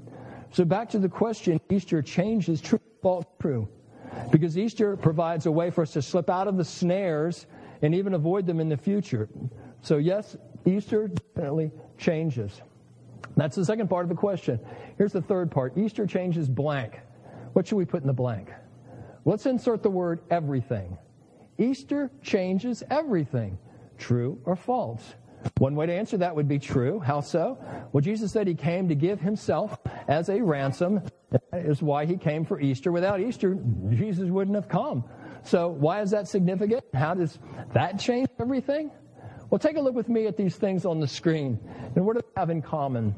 So 0.52 0.64
back 0.64 0.90
to 0.90 0.98
the 0.98 1.08
question 1.08 1.60
Easter 1.70 2.02
changes 2.02 2.60
true, 2.60 2.80
false, 3.02 3.26
true. 3.40 3.68
Because 4.30 4.56
Easter 4.56 4.96
provides 4.96 5.46
a 5.46 5.50
way 5.50 5.70
for 5.70 5.82
us 5.82 5.92
to 5.92 6.02
slip 6.02 6.30
out 6.30 6.48
of 6.48 6.56
the 6.56 6.64
snares 6.64 7.46
and 7.82 7.94
even 7.94 8.14
avoid 8.14 8.46
them 8.46 8.60
in 8.60 8.68
the 8.68 8.76
future. 8.76 9.28
So, 9.82 9.96
yes, 9.96 10.36
Easter 10.64 11.08
definitely 11.08 11.70
changes. 11.98 12.60
That's 13.36 13.56
the 13.56 13.64
second 13.64 13.88
part 13.88 14.04
of 14.04 14.08
the 14.08 14.14
question. 14.14 14.60
Here's 14.98 15.12
the 15.12 15.22
third 15.22 15.50
part 15.50 15.76
Easter 15.78 16.06
changes 16.06 16.48
blank. 16.48 17.00
What 17.52 17.66
should 17.66 17.76
we 17.76 17.84
put 17.84 18.02
in 18.02 18.06
the 18.06 18.12
blank? 18.12 18.48
Let's 19.24 19.46
insert 19.46 19.82
the 19.82 19.90
word 19.90 20.20
everything. 20.30 20.96
Easter 21.58 22.10
changes 22.22 22.82
everything. 22.90 23.58
True 23.98 24.40
or 24.44 24.56
false? 24.56 25.14
One 25.58 25.74
way 25.74 25.86
to 25.86 25.92
answer 25.92 26.16
that 26.18 26.34
would 26.34 26.48
be 26.48 26.58
true. 26.58 27.00
How 27.00 27.20
so? 27.20 27.58
Well, 27.92 28.00
Jesus 28.00 28.32
said 28.32 28.46
he 28.46 28.54
came 28.54 28.88
to 28.88 28.94
give 28.94 29.20
himself 29.20 29.78
as 30.08 30.28
a 30.28 30.40
ransom. 30.40 31.02
That 31.30 31.42
is 31.52 31.82
why 31.82 32.06
he 32.06 32.16
came 32.16 32.44
for 32.44 32.60
Easter. 32.60 32.90
Without 32.90 33.20
Easter, 33.20 33.56
Jesus 33.90 34.28
wouldn't 34.28 34.56
have 34.56 34.68
come. 34.68 35.04
So, 35.44 35.68
why 35.68 36.02
is 36.02 36.10
that 36.10 36.28
significant? 36.28 36.84
How 36.92 37.14
does 37.14 37.38
that 37.72 37.98
change 37.98 38.28
everything? 38.38 38.90
Well, 39.48 39.58
take 39.58 39.76
a 39.76 39.80
look 39.80 39.94
with 39.94 40.08
me 40.08 40.26
at 40.26 40.36
these 40.36 40.56
things 40.56 40.84
on 40.84 41.00
the 41.00 41.08
screen. 41.08 41.58
And 41.96 42.04
what 42.04 42.16
do 42.16 42.22
they 42.22 42.40
have 42.40 42.50
in 42.50 42.62
common? 42.62 43.14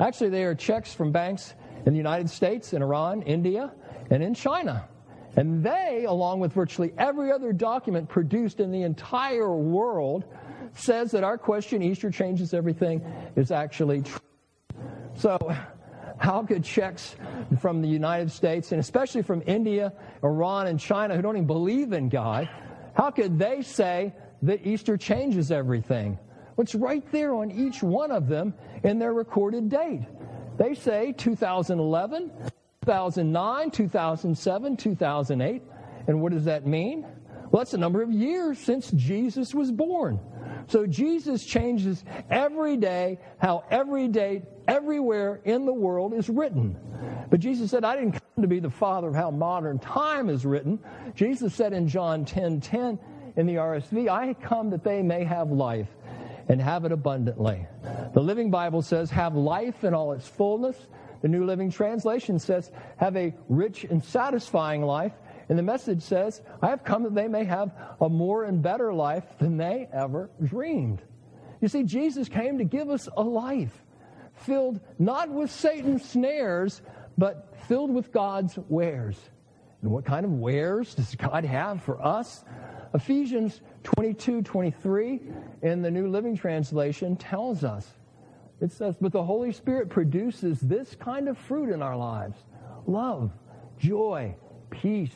Actually, 0.00 0.30
they 0.30 0.44
are 0.44 0.54
checks 0.54 0.94
from 0.94 1.12
banks 1.12 1.54
in 1.86 1.92
the 1.92 1.98
United 1.98 2.30
States, 2.30 2.72
in 2.72 2.82
Iran, 2.82 3.22
India, 3.22 3.72
and 4.10 4.22
in 4.22 4.34
China. 4.34 4.88
And 5.36 5.64
they, 5.64 6.04
along 6.08 6.40
with 6.40 6.52
virtually 6.52 6.92
every 6.96 7.32
other 7.32 7.52
document 7.52 8.08
produced 8.08 8.60
in 8.60 8.70
the 8.70 8.82
entire 8.82 9.54
world, 9.54 10.24
says 10.74 11.10
that 11.10 11.24
our 11.24 11.38
question, 11.38 11.82
Easter 11.82 12.10
changes 12.10 12.54
everything, 12.54 13.02
is 13.36 13.50
actually 13.50 14.02
true. 14.02 14.20
So, 15.16 15.38
how 16.18 16.42
could 16.42 16.64
checks 16.64 17.16
from 17.60 17.82
the 17.82 17.88
United 17.88 18.30
States, 18.30 18.72
and 18.72 18.80
especially 18.80 19.22
from 19.22 19.42
India, 19.46 19.92
Iran, 20.22 20.66
and 20.66 20.78
China, 20.78 21.16
who 21.16 21.22
don't 21.22 21.36
even 21.36 21.46
believe 21.46 21.92
in 21.92 22.08
God, 22.08 22.48
how 22.94 23.10
could 23.10 23.38
they 23.38 23.62
say 23.62 24.14
that 24.42 24.66
Easter 24.66 24.96
changes 24.96 25.50
everything? 25.50 26.18
What's 26.54 26.74
right 26.74 27.04
there 27.10 27.34
on 27.34 27.50
each 27.50 27.82
one 27.82 28.12
of 28.12 28.28
them 28.28 28.54
in 28.84 28.98
their 28.98 29.12
recorded 29.12 29.68
date. 29.68 30.02
They 30.56 30.74
say 30.74 31.12
2011, 31.12 32.30
2009, 32.84 33.70
2007, 33.70 34.76
2008. 34.76 35.62
And 36.06 36.20
what 36.20 36.32
does 36.32 36.44
that 36.44 36.66
mean? 36.66 37.02
Well, 37.50 37.60
that's 37.60 37.72
the 37.72 37.78
number 37.78 38.02
of 38.02 38.12
years 38.12 38.58
since 38.58 38.90
Jesus 38.92 39.54
was 39.54 39.72
born. 39.72 40.20
So 40.68 40.86
Jesus 40.86 41.44
changes 41.44 42.04
every 42.30 42.76
day 42.76 43.18
how 43.38 43.64
every 43.70 44.08
day, 44.08 44.42
everywhere 44.66 45.40
in 45.44 45.66
the 45.66 45.72
world 45.72 46.14
is 46.14 46.28
written. 46.28 46.76
But 47.30 47.40
Jesus 47.40 47.70
said, 47.70 47.84
I 47.84 47.96
didn't 47.96 48.12
come 48.12 48.42
to 48.42 48.48
be 48.48 48.60
the 48.60 48.70
father 48.70 49.08
of 49.08 49.14
how 49.14 49.30
modern 49.30 49.78
time 49.78 50.28
is 50.28 50.44
written. 50.44 50.78
Jesus 51.14 51.54
said 51.54 51.72
in 51.72 51.88
John 51.88 52.24
10 52.24 52.60
10 52.60 52.98
in 53.36 53.46
the 53.46 53.56
RSV, 53.56 54.08
I 54.08 54.34
come 54.34 54.70
that 54.70 54.84
they 54.84 55.02
may 55.02 55.24
have 55.24 55.50
life 55.50 55.88
and 56.48 56.60
have 56.60 56.84
it 56.84 56.92
abundantly. 56.92 57.66
The 58.12 58.20
Living 58.20 58.50
Bible 58.50 58.82
says, 58.82 59.10
have 59.10 59.34
life 59.34 59.84
in 59.84 59.94
all 59.94 60.12
its 60.12 60.28
fullness. 60.28 60.76
The 61.22 61.28
New 61.28 61.46
Living 61.46 61.70
Translation 61.70 62.38
says, 62.38 62.70
have 62.98 63.16
a 63.16 63.34
rich 63.48 63.84
and 63.84 64.04
satisfying 64.04 64.82
life. 64.82 65.12
And 65.48 65.58
the 65.58 65.62
message 65.62 66.02
says, 66.02 66.40
I 66.62 66.68
have 66.68 66.84
come 66.84 67.02
that 67.04 67.14
they 67.14 67.28
may 67.28 67.44
have 67.44 67.74
a 68.00 68.08
more 68.08 68.44
and 68.44 68.62
better 68.62 68.92
life 68.92 69.24
than 69.38 69.56
they 69.56 69.88
ever 69.92 70.30
dreamed. 70.42 71.02
You 71.60 71.68
see, 71.68 71.82
Jesus 71.82 72.28
came 72.28 72.58
to 72.58 72.64
give 72.64 72.90
us 72.90 73.08
a 73.16 73.22
life 73.22 73.82
filled 74.34 74.80
not 74.98 75.30
with 75.30 75.50
Satan's 75.50 76.04
snares, 76.04 76.82
but 77.16 77.54
filled 77.68 77.92
with 77.92 78.12
God's 78.12 78.58
wares. 78.68 79.16
And 79.82 79.90
what 79.90 80.04
kind 80.04 80.24
of 80.24 80.32
wares 80.32 80.94
does 80.94 81.14
God 81.14 81.44
have 81.44 81.82
for 81.82 82.04
us? 82.04 82.44
Ephesians 82.94 83.60
22 83.82 84.42
23 84.42 85.20
in 85.62 85.82
the 85.82 85.90
New 85.90 86.08
Living 86.08 86.36
Translation 86.36 87.16
tells 87.16 87.64
us 87.64 87.86
it 88.60 88.72
says, 88.72 88.96
But 89.00 89.12
the 89.12 89.22
Holy 89.22 89.52
Spirit 89.52 89.90
produces 89.90 90.60
this 90.60 90.94
kind 90.94 91.28
of 91.28 91.36
fruit 91.36 91.70
in 91.70 91.82
our 91.82 91.96
lives 91.96 92.38
love, 92.86 93.30
joy, 93.78 94.34
peace 94.70 95.14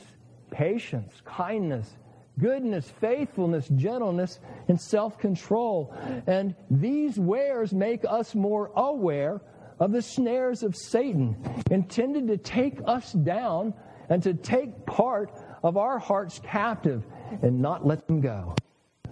patience, 0.50 1.23
kindness, 1.25 1.97
goodness, 2.38 2.90
faithfulness, 3.00 3.69
gentleness, 3.76 4.40
and 4.69 4.81
self 4.81 5.19
control. 5.19 5.95
And 6.26 6.55
these 6.71 7.19
wares 7.19 7.73
make 7.73 8.05
us 8.09 8.35
more 8.35 8.71
aware 8.76 9.40
of 9.81 9.93
the 9.93 10.02
snares 10.02 10.62
of 10.62 10.75
Satan, 10.76 11.37
intended 11.71 12.26
to 12.28 12.37
take 12.37 12.78
us 12.87 13.12
down 13.12 13.75
and 14.09 14.23
to 14.23 14.35
take 14.35 14.87
part 14.87 15.31
of 15.62 15.76
our 15.76 15.99
hearts 15.99 16.40
captive 16.43 17.05
and 17.43 17.61
not 17.61 17.87
let 17.87 18.07
them 18.07 18.21
go. 18.21 18.55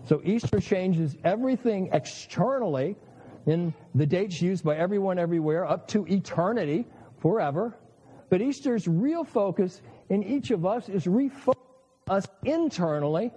So 0.05 0.21
Easter 0.25 0.61
changes 0.61 1.17
everything 1.25 1.91
externally 1.93 2.97
in 3.47 3.75
the 3.95 4.07
dates 4.07 4.41
used 4.41 4.65
by 4.65 4.77
everyone 4.77 5.19
everywhere 5.19 5.67
up 5.67 5.89
to 5.89 6.07
eternity, 6.07 6.87
forever. 7.19 7.77
But 8.29 8.41
Easter's 8.41 8.89
real 8.89 9.25
focus 9.25 9.83
in 10.09 10.23
each 10.23 10.51
of 10.51 10.65
us 10.65 10.89
is 10.89 11.05
refocusing 11.05 11.55
us 12.09 12.27
internally 12.45 13.33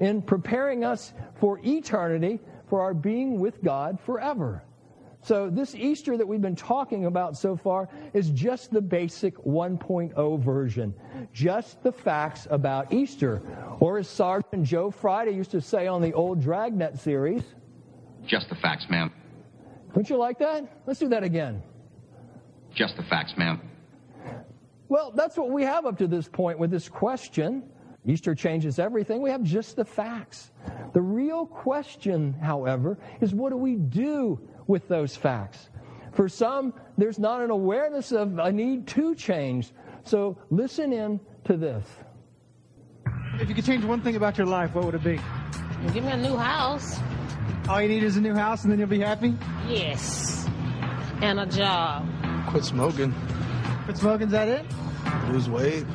in 0.00 0.22
preparing 0.22 0.84
us 0.84 1.12
for 1.34 1.60
eternity 1.62 2.40
for 2.68 2.80
our 2.80 2.94
being 2.94 3.38
with 3.38 3.62
God 3.62 4.00
forever. 4.00 4.62
So, 5.22 5.50
this 5.50 5.74
Easter 5.74 6.16
that 6.16 6.26
we've 6.26 6.40
been 6.40 6.56
talking 6.56 7.06
about 7.06 7.36
so 7.36 7.56
far 7.56 7.88
is 8.14 8.30
just 8.30 8.70
the 8.70 8.80
basic 8.80 9.36
1.0 9.38 10.40
version, 10.40 10.94
just 11.32 11.82
the 11.82 11.90
facts 11.90 12.46
about 12.48 12.92
Easter. 12.92 13.42
Or, 13.80 13.98
as 13.98 14.08
Sergeant 14.08 14.64
Joe 14.64 14.90
Friday 14.90 15.32
used 15.32 15.50
to 15.50 15.60
say 15.60 15.88
on 15.88 16.00
the 16.00 16.12
old 16.12 16.40
Dragnet 16.40 16.98
series, 17.00 17.42
just 18.26 18.48
the 18.48 18.54
facts, 18.54 18.86
ma'am. 18.88 19.12
Don't 19.94 20.08
you 20.08 20.16
like 20.16 20.38
that? 20.38 20.64
Let's 20.86 21.00
do 21.00 21.08
that 21.08 21.24
again. 21.24 21.62
Just 22.74 22.96
the 22.96 23.02
facts, 23.02 23.34
ma'am. 23.36 23.60
Well, 24.88 25.12
that's 25.14 25.36
what 25.36 25.50
we 25.50 25.62
have 25.64 25.86
up 25.86 25.98
to 25.98 26.06
this 26.06 26.28
point 26.28 26.58
with 26.58 26.70
this 26.70 26.88
question. 26.88 27.64
Easter 28.04 28.34
changes 28.34 28.78
everything. 28.78 29.20
We 29.20 29.30
have 29.30 29.42
just 29.42 29.74
the 29.74 29.84
facts. 29.84 30.52
The 30.94 31.00
real 31.00 31.44
question, 31.44 32.34
however, 32.34 32.98
is 33.20 33.34
what 33.34 33.50
do 33.50 33.56
we 33.56 33.74
do 33.74 34.40
with 34.68 34.86
those 34.86 35.16
facts? 35.16 35.70
For 36.12 36.28
some, 36.28 36.72
there's 36.96 37.18
not 37.18 37.42
an 37.42 37.50
awareness 37.50 38.12
of 38.12 38.38
a 38.38 38.52
need 38.52 38.86
to 38.88 39.14
change. 39.16 39.72
So 40.04 40.38
listen 40.50 40.92
in 40.92 41.20
to 41.44 41.56
this. 41.56 41.84
If 43.40 43.48
you 43.48 43.54
could 43.54 43.66
change 43.66 43.84
one 43.84 44.00
thing 44.00 44.16
about 44.16 44.38
your 44.38 44.46
life, 44.46 44.74
what 44.74 44.84
would 44.84 44.94
it 44.94 45.04
be? 45.04 45.20
Give 45.92 46.04
me 46.04 46.12
a 46.12 46.16
new 46.16 46.36
house. 46.36 46.98
All 47.68 47.82
you 47.82 47.88
need 47.88 48.04
is 48.04 48.16
a 48.16 48.20
new 48.20 48.34
house 48.34 48.62
and 48.62 48.72
then 48.72 48.78
you'll 48.78 48.88
be 48.88 49.00
happy? 49.00 49.34
Yes. 49.68 50.48
And 51.20 51.40
a 51.40 51.46
job. 51.46 52.08
Quit 52.48 52.64
smoking. 52.64 53.12
Quit 53.86 53.98
smoking, 53.98 54.26
is 54.26 54.32
that 54.32 54.48
it? 54.48 54.66
Lose 55.30 55.48
weight. 55.48 55.86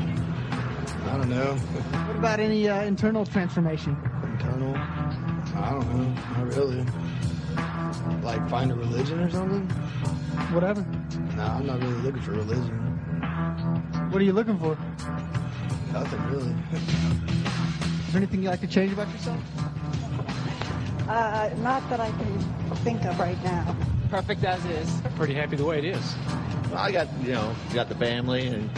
I 1.10 1.18
don't 1.18 1.30
know. 1.30 1.56
What 1.56 2.16
about 2.16 2.40
any 2.40 2.70
uh, 2.70 2.84
internal 2.84 3.26
transformation? 3.26 3.98
Internal? 4.24 4.74
I 4.78 5.72
don't 5.72 5.98
know. 5.98 6.22
Not 6.38 6.56
really. 6.56 6.86
Like 8.24 8.50
find 8.50 8.72
a 8.72 8.76
religion 8.76 9.20
or 9.20 9.30
something? 9.30 9.68
Whatever. 10.54 10.86
No, 11.36 11.44
I'm 11.44 11.66
not 11.66 11.82
really 11.82 12.02
looking 12.02 12.22
for 12.22 12.32
religion. 12.32 12.78
What 14.10 14.22
are 14.22 14.26
you 14.26 14.32
looking 14.32 14.58
for? 14.58 14.78
Nothing 15.92 16.24
really. 16.30 16.56
Is 16.72 18.14
there 18.14 18.22
anything 18.22 18.42
you'd 18.42 18.52
like 18.52 18.62
to 18.62 18.68
change 18.68 18.94
about 18.94 19.12
yourself? 19.12 19.42
Uh, 21.10 21.50
not 21.58 21.90
that 21.90 22.00
I 22.00 22.10
can 22.10 22.40
think 22.86 23.04
of 23.04 23.20
right 23.20 23.44
now. 23.44 23.76
Perfect 24.10 24.46
as 24.46 24.64
is. 24.64 25.02
Pretty 25.18 25.34
happy 25.34 25.58
the 25.58 25.66
way 25.66 25.80
it 25.80 25.84
is. 25.84 26.16
I 26.74 26.92
got, 26.92 27.08
you 27.24 27.34
know, 27.34 27.56
got 27.74 27.90
the 27.90 27.96
family 27.96 28.48
and 28.48 28.70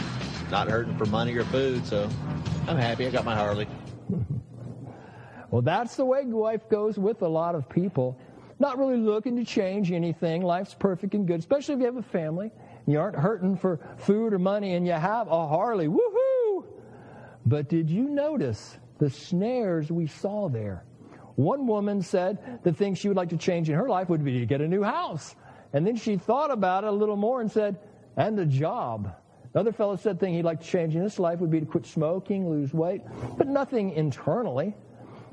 not 0.50 0.68
hurting 0.68 0.96
for 0.96 1.06
money 1.06 1.34
or 1.34 1.44
food, 1.44 1.86
so 1.86 2.08
I'm 2.66 2.76
happy. 2.76 3.06
I 3.06 3.10
got 3.10 3.24
my 3.24 3.34
Harley. 3.34 3.68
well, 5.50 5.62
that's 5.62 5.96
the 5.96 6.04
way 6.04 6.24
life 6.24 6.68
goes 6.68 6.98
with 6.98 7.22
a 7.22 7.28
lot 7.28 7.54
of 7.54 7.68
people. 7.68 8.18
Not 8.58 8.78
really 8.78 8.96
looking 8.96 9.36
to 9.36 9.44
change 9.44 9.92
anything. 9.92 10.42
Life's 10.42 10.74
perfect 10.74 11.14
and 11.14 11.26
good, 11.26 11.40
especially 11.40 11.74
if 11.74 11.80
you 11.80 11.86
have 11.86 11.96
a 11.96 12.02
family. 12.02 12.50
You 12.86 13.00
aren't 13.00 13.16
hurting 13.16 13.56
for 13.56 13.80
food 13.98 14.32
or 14.32 14.38
money 14.38 14.74
and 14.74 14.86
you 14.86 14.92
have 14.92 15.28
a 15.28 15.46
Harley. 15.46 15.88
Woohoo! 15.88 16.64
But 17.46 17.68
did 17.68 17.90
you 17.90 18.08
notice 18.08 18.76
the 18.98 19.10
snares 19.10 19.90
we 19.90 20.06
saw 20.06 20.48
there? 20.48 20.84
One 21.36 21.66
woman 21.66 22.02
said 22.02 22.60
the 22.62 22.72
thing 22.72 22.94
she 22.94 23.08
would 23.08 23.16
like 23.16 23.30
to 23.30 23.36
change 23.36 23.68
in 23.68 23.74
her 23.74 23.88
life 23.88 24.08
would 24.08 24.24
be 24.24 24.38
to 24.40 24.46
get 24.46 24.60
a 24.60 24.68
new 24.68 24.82
house. 24.82 25.34
And 25.74 25.86
then 25.86 25.96
she 25.96 26.16
thought 26.16 26.50
about 26.50 26.84
it 26.84 26.86
a 26.86 26.92
little 26.92 27.16
more 27.16 27.40
and 27.40 27.50
said, 27.50 27.76
and 28.16 28.38
the 28.38 28.46
job. 28.46 29.14
Another 29.52 29.72
fellow 29.72 29.96
said 29.96 30.18
thing 30.18 30.32
he'd 30.32 30.44
like 30.44 30.60
to 30.60 30.66
change 30.66 30.96
in 30.96 31.02
his 31.02 31.18
life 31.18 31.40
would 31.40 31.50
be 31.50 31.60
to 31.60 31.66
quit 31.66 31.84
smoking, 31.84 32.48
lose 32.48 32.72
weight, 32.72 33.02
but 33.36 33.48
nothing 33.48 33.90
internally. 33.90 34.74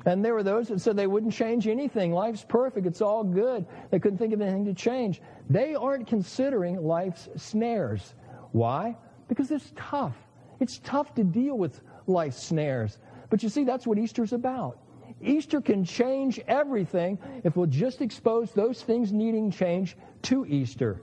And 0.04 0.24
there 0.24 0.34
were 0.34 0.42
those 0.42 0.66
that 0.68 0.80
said 0.80 0.96
they 0.96 1.06
wouldn't 1.06 1.32
change 1.32 1.68
anything. 1.68 2.12
Life's 2.12 2.44
perfect. 2.44 2.86
It's 2.88 3.00
all 3.00 3.22
good. 3.22 3.64
They 3.90 4.00
couldn't 4.00 4.18
think 4.18 4.34
of 4.34 4.40
anything 4.40 4.64
to 4.64 4.74
change. 4.74 5.22
They 5.48 5.76
aren't 5.76 6.08
considering 6.08 6.82
life's 6.82 7.28
snares. 7.36 8.14
Why? 8.50 8.96
Because 9.28 9.52
it's 9.52 9.72
tough. 9.76 10.16
It's 10.58 10.80
tough 10.82 11.14
to 11.14 11.24
deal 11.24 11.56
with 11.56 11.80
life's 12.08 12.42
snares. 12.42 12.98
But 13.30 13.44
you 13.44 13.48
see, 13.48 13.62
that's 13.62 13.86
what 13.86 13.96
Easter's 13.96 14.32
about. 14.32 14.78
Easter 15.22 15.60
can 15.60 15.84
change 15.84 16.40
everything 16.48 17.18
if 17.44 17.56
we'll 17.56 17.66
just 17.66 18.00
expose 18.00 18.52
those 18.52 18.82
things 18.82 19.12
needing 19.12 19.50
change 19.50 19.96
to 20.22 20.44
Easter. 20.46 21.00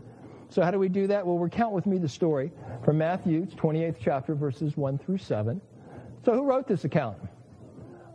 So, 0.50 0.64
how 0.64 0.72
do 0.72 0.80
we 0.80 0.90
do 0.90 1.08
that? 1.08 1.26
Well, 1.26 1.38
recount 1.38 1.74
with 1.74 1.86
me 1.86 2.00
the 2.00 2.10
story 2.10 2.52
from 2.84 2.98
Matthew 2.98 3.46
28th 3.46 3.98
chapter, 4.02 4.34
verses 4.34 4.76
1 4.76 4.98
through 4.98 5.20
7. 5.20 5.62
So, 6.26 6.34
who 6.34 6.44
wrote 6.44 6.68
this 6.68 6.86
account? 6.86 7.18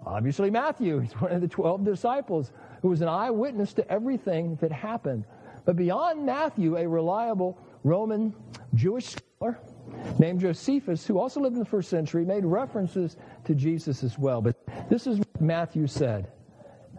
Obviously, 0.04 0.50
Matthew. 0.50 0.98
He's 1.00 1.12
one 1.12 1.32
of 1.32 1.40
the 1.40 1.48
12 1.48 1.84
disciples 1.84 2.52
who 2.82 2.88
was 2.88 3.00
an 3.00 3.08
eyewitness 3.08 3.72
to 3.74 3.90
everything 3.90 4.56
that 4.56 4.72
happened. 4.72 5.24
But 5.64 5.76
beyond 5.76 6.26
Matthew, 6.26 6.76
a 6.76 6.86
reliable 6.86 7.58
Roman 7.84 8.34
Jewish 8.74 9.06
scholar 9.06 9.58
named 10.18 10.40
Josephus, 10.40 11.06
who 11.06 11.18
also 11.18 11.40
lived 11.40 11.54
in 11.54 11.60
the 11.60 11.64
first 11.64 11.88
century, 11.88 12.24
made 12.24 12.44
references 12.44 13.16
to 13.44 13.54
Jesus 13.54 14.02
as 14.02 14.18
well. 14.18 14.42
But 14.42 14.56
this 14.90 15.06
is 15.06 15.20
Matthew 15.40 15.86
said. 15.86 16.28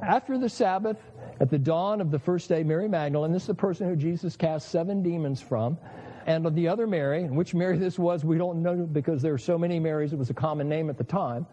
After 0.01 0.38
the 0.38 0.50
Sabbath, 0.50 0.98
at 1.39 1.50
the 1.50 1.58
dawn 1.58 2.01
of 2.01 2.12
the 2.12 2.20
first 2.20 2.50
day, 2.50 2.63
Mary 2.63 2.88
Magdalene, 2.88 3.32
this 3.32 3.44
is 3.44 3.48
the 3.48 3.54
person 3.54 3.88
who 3.88 3.96
Jesus 3.96 4.36
cast 4.36 4.70
seven 4.70 5.01
demons 5.01 5.42
from, 5.42 5.77
and 6.25 6.46
the 6.56 6.68
other 6.68 6.86
Mary, 6.86 7.24
and 7.24 7.38
which 7.38 7.54
Mary 7.54 7.77
this 7.77 7.98
was, 7.98 8.25
we 8.25 8.38
don't 8.38 8.62
know 8.62 8.75
because 8.75 9.22
there 9.22 9.34
are 9.34 9.38
so 9.38 9.58
many 9.58 9.80
Marys, 9.80 10.12
it 10.12 10.20
was 10.20 10.30
a 10.30 10.34
common 10.34 10.68
name 10.68 10.89
at 10.89 10.98
the 10.98 11.04
time. 11.04 11.46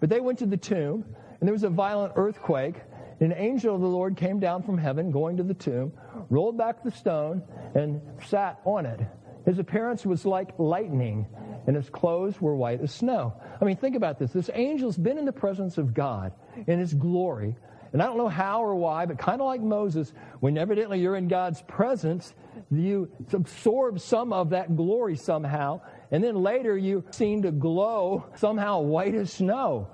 But 0.00 0.10
they 0.10 0.20
went 0.20 0.38
to 0.40 0.46
the 0.46 0.56
tomb, 0.56 1.04
and 1.40 1.48
there 1.48 1.54
was 1.54 1.62
a 1.62 1.70
violent 1.70 2.12
earthquake. 2.16 2.76
An 3.20 3.32
angel 3.32 3.74
of 3.74 3.80
the 3.80 3.86
Lord 3.86 4.14
came 4.16 4.38
down 4.38 4.62
from 4.62 4.76
heaven, 4.76 5.10
going 5.10 5.38
to 5.38 5.42
the 5.42 5.54
tomb, 5.54 5.92
rolled 6.28 6.58
back 6.58 6.82
the 6.82 6.90
stone, 6.90 7.42
and 7.74 8.00
sat 8.26 8.60
on 8.66 8.84
it. 8.84 9.00
His 9.46 9.58
appearance 9.58 10.04
was 10.04 10.26
like 10.26 10.58
lightning, 10.58 11.26
and 11.66 11.76
his 11.76 11.90
clothes 11.90 12.40
were 12.40 12.54
white 12.54 12.80
as 12.80 12.92
snow. 12.92 13.34
I 13.60 13.64
mean, 13.64 13.76
think 13.76 13.96
about 13.96 14.18
this. 14.18 14.32
This 14.32 14.48
angel's 14.50 14.96
been 14.96 15.18
in 15.18 15.24
the 15.24 15.32
presence 15.32 15.78
of 15.78 15.94
God 15.94 16.32
in 16.66 16.78
his 16.78 16.94
glory. 16.94 17.56
And 17.92 18.02
I 18.02 18.06
don't 18.06 18.18
know 18.18 18.28
how 18.28 18.62
or 18.62 18.74
why, 18.74 19.06
but 19.06 19.18
kind 19.18 19.40
of 19.40 19.46
like 19.46 19.60
Moses, 19.60 20.12
when 20.40 20.58
evidently 20.58 21.00
you're 21.00 21.16
in 21.16 21.28
God's 21.28 21.62
presence, 21.62 22.34
you 22.70 23.10
absorb 23.32 24.00
some 24.00 24.32
of 24.32 24.50
that 24.50 24.76
glory 24.76 25.16
somehow, 25.16 25.80
and 26.10 26.22
then 26.22 26.36
later 26.42 26.76
you 26.76 27.04
seem 27.10 27.42
to 27.42 27.50
glow 27.50 28.26
somehow 28.34 28.80
white 28.80 29.14
as 29.14 29.32
snow. 29.32 29.88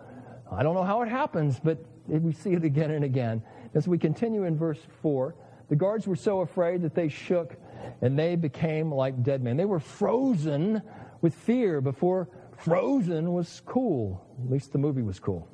I 0.50 0.62
don't 0.62 0.74
know 0.74 0.84
how 0.84 1.02
it 1.02 1.08
happens, 1.08 1.60
but 1.62 1.78
we 2.06 2.32
see 2.32 2.52
it 2.52 2.64
again 2.64 2.90
and 2.90 3.04
again. 3.04 3.42
As 3.74 3.88
we 3.88 3.98
continue 3.98 4.44
in 4.44 4.56
verse 4.56 4.80
4, 5.02 5.34
the 5.68 5.76
guards 5.76 6.06
were 6.06 6.16
so 6.16 6.40
afraid 6.40 6.82
that 6.82 6.94
they 6.94 7.08
shook 7.08 7.56
and 8.00 8.18
they 8.18 8.36
became 8.36 8.92
like 8.92 9.22
dead 9.22 9.42
men. 9.42 9.56
They 9.56 9.64
were 9.64 9.80
frozen 9.80 10.82
with 11.22 11.34
fear 11.34 11.80
before 11.80 12.28
frozen 12.58 13.32
was 13.32 13.62
cool. 13.64 14.24
At 14.44 14.50
least 14.50 14.72
the 14.72 14.78
movie 14.78 15.02
was 15.02 15.18
cool. 15.18 15.48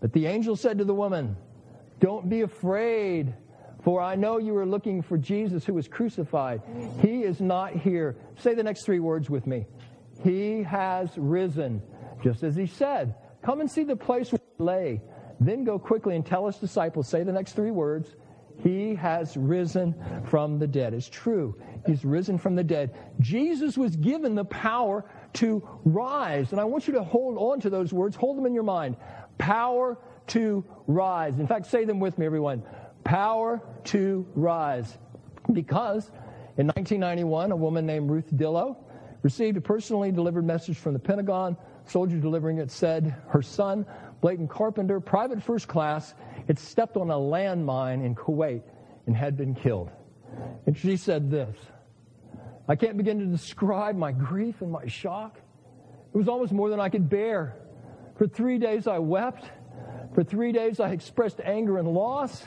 But 0.00 0.12
the 0.12 0.26
angel 0.26 0.56
said 0.56 0.78
to 0.78 0.84
the 0.84 0.94
woman, 0.94 1.36
Don't 1.98 2.28
be 2.28 2.42
afraid, 2.42 3.34
for 3.82 4.00
I 4.00 4.14
know 4.14 4.38
you 4.38 4.56
are 4.56 4.66
looking 4.66 5.02
for 5.02 5.18
Jesus 5.18 5.64
who 5.64 5.74
was 5.74 5.88
crucified. 5.88 6.62
He 7.02 7.22
is 7.22 7.40
not 7.40 7.74
here. 7.74 8.16
Say 8.38 8.54
the 8.54 8.62
next 8.62 8.84
three 8.84 9.00
words 9.00 9.28
with 9.28 9.46
me. 9.46 9.66
He 10.22 10.62
has 10.62 11.10
risen, 11.16 11.82
just 12.22 12.42
as 12.42 12.54
he 12.54 12.66
said. 12.66 13.14
Come 13.42 13.60
and 13.60 13.70
see 13.70 13.84
the 13.84 13.96
place 13.96 14.32
where 14.32 14.40
he 14.58 14.64
lay. 14.64 15.00
Then 15.40 15.64
go 15.64 15.78
quickly 15.78 16.16
and 16.16 16.24
tell 16.24 16.46
his 16.46 16.56
disciples, 16.56 17.08
say 17.08 17.22
the 17.22 17.32
next 17.32 17.52
three 17.52 17.70
words. 17.70 18.14
He 18.62 18.94
has 18.96 19.36
risen 19.36 19.94
from 20.26 20.58
the 20.58 20.66
dead. 20.66 20.92
It's 20.92 21.08
true. 21.08 21.58
He's 21.86 22.04
risen 22.04 22.38
from 22.38 22.54
the 22.54 22.64
dead. 22.64 22.94
Jesus 23.20 23.76
was 23.76 23.96
given 23.96 24.34
the 24.34 24.44
power 24.44 25.04
to 25.34 25.66
rise. 25.84 26.52
And 26.52 26.60
I 26.60 26.64
want 26.64 26.86
you 26.86 26.94
to 26.94 27.02
hold 27.02 27.38
on 27.38 27.60
to 27.60 27.70
those 27.70 27.92
words. 27.92 28.16
Hold 28.16 28.36
them 28.36 28.46
in 28.46 28.54
your 28.54 28.62
mind. 28.62 28.96
Power 29.38 29.98
to 30.28 30.64
rise. 30.86 31.38
In 31.38 31.46
fact, 31.46 31.66
say 31.66 31.84
them 31.84 32.00
with 32.00 32.18
me, 32.18 32.26
everyone. 32.26 32.62
Power 33.04 33.62
to 33.84 34.26
rise. 34.34 34.98
Because 35.52 36.10
in 36.56 36.66
1991, 36.66 37.52
a 37.52 37.56
woman 37.56 37.86
named 37.86 38.10
Ruth 38.10 38.30
Dillow 38.34 38.76
received 39.22 39.56
a 39.56 39.60
personally 39.60 40.12
delivered 40.12 40.44
message 40.44 40.76
from 40.76 40.92
the 40.92 40.98
Pentagon. 40.98 41.56
Soldier 41.86 42.18
delivering 42.18 42.58
it 42.58 42.70
said 42.70 43.16
her 43.28 43.42
son, 43.42 43.86
Blayton 44.20 44.48
Carpenter, 44.48 45.00
private 45.00 45.42
first 45.42 45.66
class, 45.66 46.14
had 46.46 46.58
stepped 46.58 46.96
on 46.96 47.10
a 47.10 47.14
landmine 47.14 48.04
in 48.04 48.14
Kuwait 48.14 48.62
and 49.06 49.16
had 49.16 49.36
been 49.36 49.54
killed. 49.54 49.90
And 50.66 50.76
she 50.76 50.96
said 50.96 51.30
this 51.30 51.56
I 52.68 52.76
can't 52.76 52.96
begin 52.96 53.18
to 53.18 53.26
describe 53.26 53.96
my 53.96 54.12
grief 54.12 54.62
and 54.62 54.70
my 54.70 54.86
shock. 54.86 55.38
It 56.12 56.16
was 56.16 56.28
almost 56.28 56.52
more 56.52 56.70
than 56.70 56.80
I 56.80 56.88
could 56.88 57.08
bear. 57.08 57.56
For 58.16 58.26
three 58.26 58.58
days 58.58 58.86
I 58.86 58.98
wept. 58.98 59.44
For 60.14 60.24
three 60.24 60.52
days 60.52 60.80
I 60.80 60.90
expressed 60.90 61.40
anger 61.44 61.78
and 61.78 61.88
loss. 61.88 62.44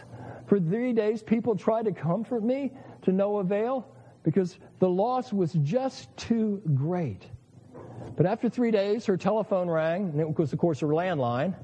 For 0.48 0.60
three 0.60 0.94
days 0.94 1.24
people 1.24 1.56
tried 1.56 1.86
to 1.86 1.92
comfort 1.92 2.44
me 2.44 2.72
to 3.04 3.12
no 3.12 3.38
avail 3.38 3.88
because 4.24 4.58
the 4.80 4.90
loss 4.90 5.34
was 5.34 5.54
just 5.54 6.16
too 6.18 6.62
great. 6.76 7.28
But 8.16 8.26
after 8.26 8.50
three 8.50 8.72
days, 8.72 9.06
her 9.06 9.18
telephone 9.18 9.70
rang, 9.70 10.10
and 10.10 10.20
it 10.20 10.38
was, 10.38 10.54
of 10.54 10.60
course, 10.60 10.80
her 10.82 10.88
landline. 10.88 11.56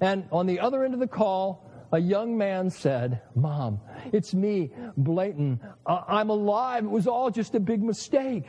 And 0.00 0.24
on 0.30 0.46
the 0.46 0.60
other 0.60 0.84
end 0.84 0.94
of 0.94 1.00
the 1.00 1.06
call, 1.06 1.70
a 1.92 1.98
young 1.98 2.38
man 2.38 2.70
said, 2.70 3.22
Mom, 3.34 3.80
it's 4.12 4.34
me, 4.34 4.70
Blayton. 4.96 5.60
Uh, 5.86 6.02
I'm 6.06 6.30
alive. 6.30 6.84
It 6.84 6.90
was 6.90 7.06
all 7.06 7.30
just 7.30 7.54
a 7.54 7.60
big 7.60 7.82
mistake. 7.82 8.44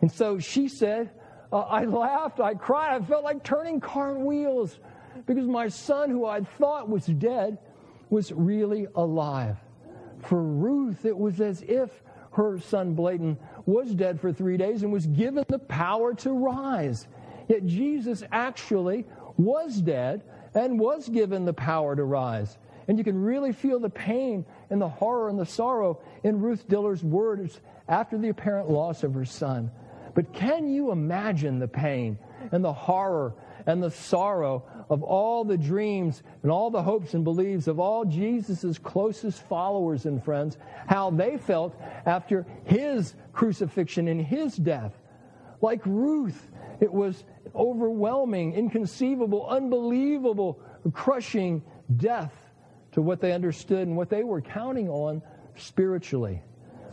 And 0.00 0.10
so 0.10 0.38
she 0.38 0.68
said, 0.68 1.10
uh, 1.52 1.60
I 1.60 1.84
laughed, 1.84 2.40
I 2.40 2.54
cried, 2.54 3.00
I 3.00 3.04
felt 3.04 3.24
like 3.24 3.42
turning 3.42 3.80
cartwheels 3.80 4.78
because 5.26 5.46
my 5.46 5.68
son, 5.68 6.10
who 6.10 6.26
I 6.26 6.40
thought 6.42 6.88
was 6.88 7.06
dead, 7.06 7.58
was 8.10 8.32
really 8.32 8.86
alive. 8.94 9.56
For 10.20 10.42
Ruth, 10.42 11.04
it 11.04 11.16
was 11.16 11.40
as 11.40 11.62
if 11.62 11.90
her 12.32 12.58
son 12.60 12.94
Blayton 12.94 13.38
was 13.66 13.94
dead 13.94 14.20
for 14.20 14.32
three 14.32 14.56
days 14.56 14.82
and 14.82 14.92
was 14.92 15.06
given 15.06 15.44
the 15.48 15.58
power 15.58 16.14
to 16.14 16.32
rise. 16.32 17.08
Yet 17.48 17.66
Jesus 17.66 18.22
actually 18.30 19.06
was 19.36 19.80
dead 19.80 20.22
and 20.54 20.78
was 20.78 21.08
given 21.08 21.44
the 21.44 21.52
power 21.52 21.96
to 21.96 22.04
rise. 22.04 22.58
And 22.86 22.98
you 22.98 23.04
can 23.04 23.20
really 23.20 23.52
feel 23.52 23.80
the 23.80 23.90
pain 23.90 24.44
and 24.70 24.80
the 24.80 24.88
horror 24.88 25.28
and 25.28 25.38
the 25.38 25.46
sorrow 25.46 26.00
in 26.22 26.40
Ruth 26.40 26.68
Diller's 26.68 27.02
words 27.02 27.60
after 27.88 28.18
the 28.18 28.28
apparent 28.28 28.70
loss 28.70 29.02
of 29.02 29.14
her 29.14 29.24
son. 29.24 29.70
But 30.14 30.32
can 30.32 30.68
you 30.68 30.90
imagine 30.90 31.58
the 31.58 31.68
pain 31.68 32.18
and 32.52 32.64
the 32.64 32.72
horror 32.72 33.34
and 33.66 33.82
the 33.82 33.90
sorrow 33.90 34.64
of 34.90 35.02
all 35.02 35.44
the 35.44 35.58
dreams 35.58 36.22
and 36.42 36.50
all 36.50 36.70
the 36.70 36.82
hopes 36.82 37.14
and 37.14 37.24
beliefs 37.24 37.66
of 37.66 37.78
all 37.78 38.04
Jesus' 38.04 38.78
closest 38.78 39.42
followers 39.42 40.06
and 40.06 40.22
friends, 40.24 40.56
how 40.86 41.10
they 41.10 41.36
felt 41.36 41.78
after 42.06 42.46
his 42.64 43.14
crucifixion 43.32 44.08
and 44.08 44.20
his 44.20 44.56
death? 44.56 44.92
Like 45.60 45.82
Ruth, 45.84 46.50
it 46.80 46.92
was 46.92 47.24
overwhelming, 47.54 48.54
inconceivable, 48.54 49.46
unbelievable, 49.46 50.60
crushing 50.92 51.62
death 51.96 52.32
to 52.98 53.02
what 53.02 53.20
they 53.20 53.30
understood 53.30 53.86
and 53.86 53.96
what 53.96 54.10
they 54.10 54.24
were 54.24 54.40
counting 54.40 54.88
on 54.88 55.22
spiritually. 55.54 56.42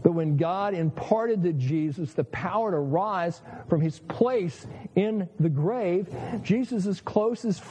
But 0.04 0.12
when 0.12 0.38
God 0.38 0.76
imparted 0.76 1.42
to 1.42 1.54
Jesus 1.54 2.14
the 2.14 2.26
power 2.26 2.70
to 2.70 2.78
rise 2.78 3.42
from 3.68 3.82
his 3.82 3.98
place 4.02 4.68
in 4.96 5.28
the 5.40 5.50
grave, 5.50 6.08
Jesus' 6.44 7.02
closest 7.02 7.64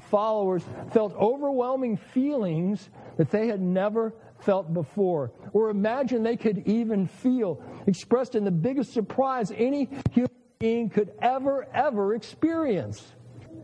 followers 0.00 0.64
felt 0.92 1.14
overwhelming 1.14 1.96
feelings 1.96 2.90
that 3.16 3.30
they 3.30 3.46
had 3.46 3.60
never 3.60 4.12
felt 4.40 4.74
before, 4.74 5.30
or 5.52 5.70
imagine 5.70 6.24
they 6.24 6.36
could 6.36 6.66
even 6.66 7.06
feel, 7.06 7.62
expressed 7.86 8.34
in 8.34 8.42
the 8.42 8.50
biggest 8.50 8.92
surprise 8.92 9.52
any 9.56 9.88
human 10.10 10.32
being 10.58 10.90
could 10.90 11.12
ever, 11.22 11.68
ever 11.72 12.12
experience. 12.12 13.14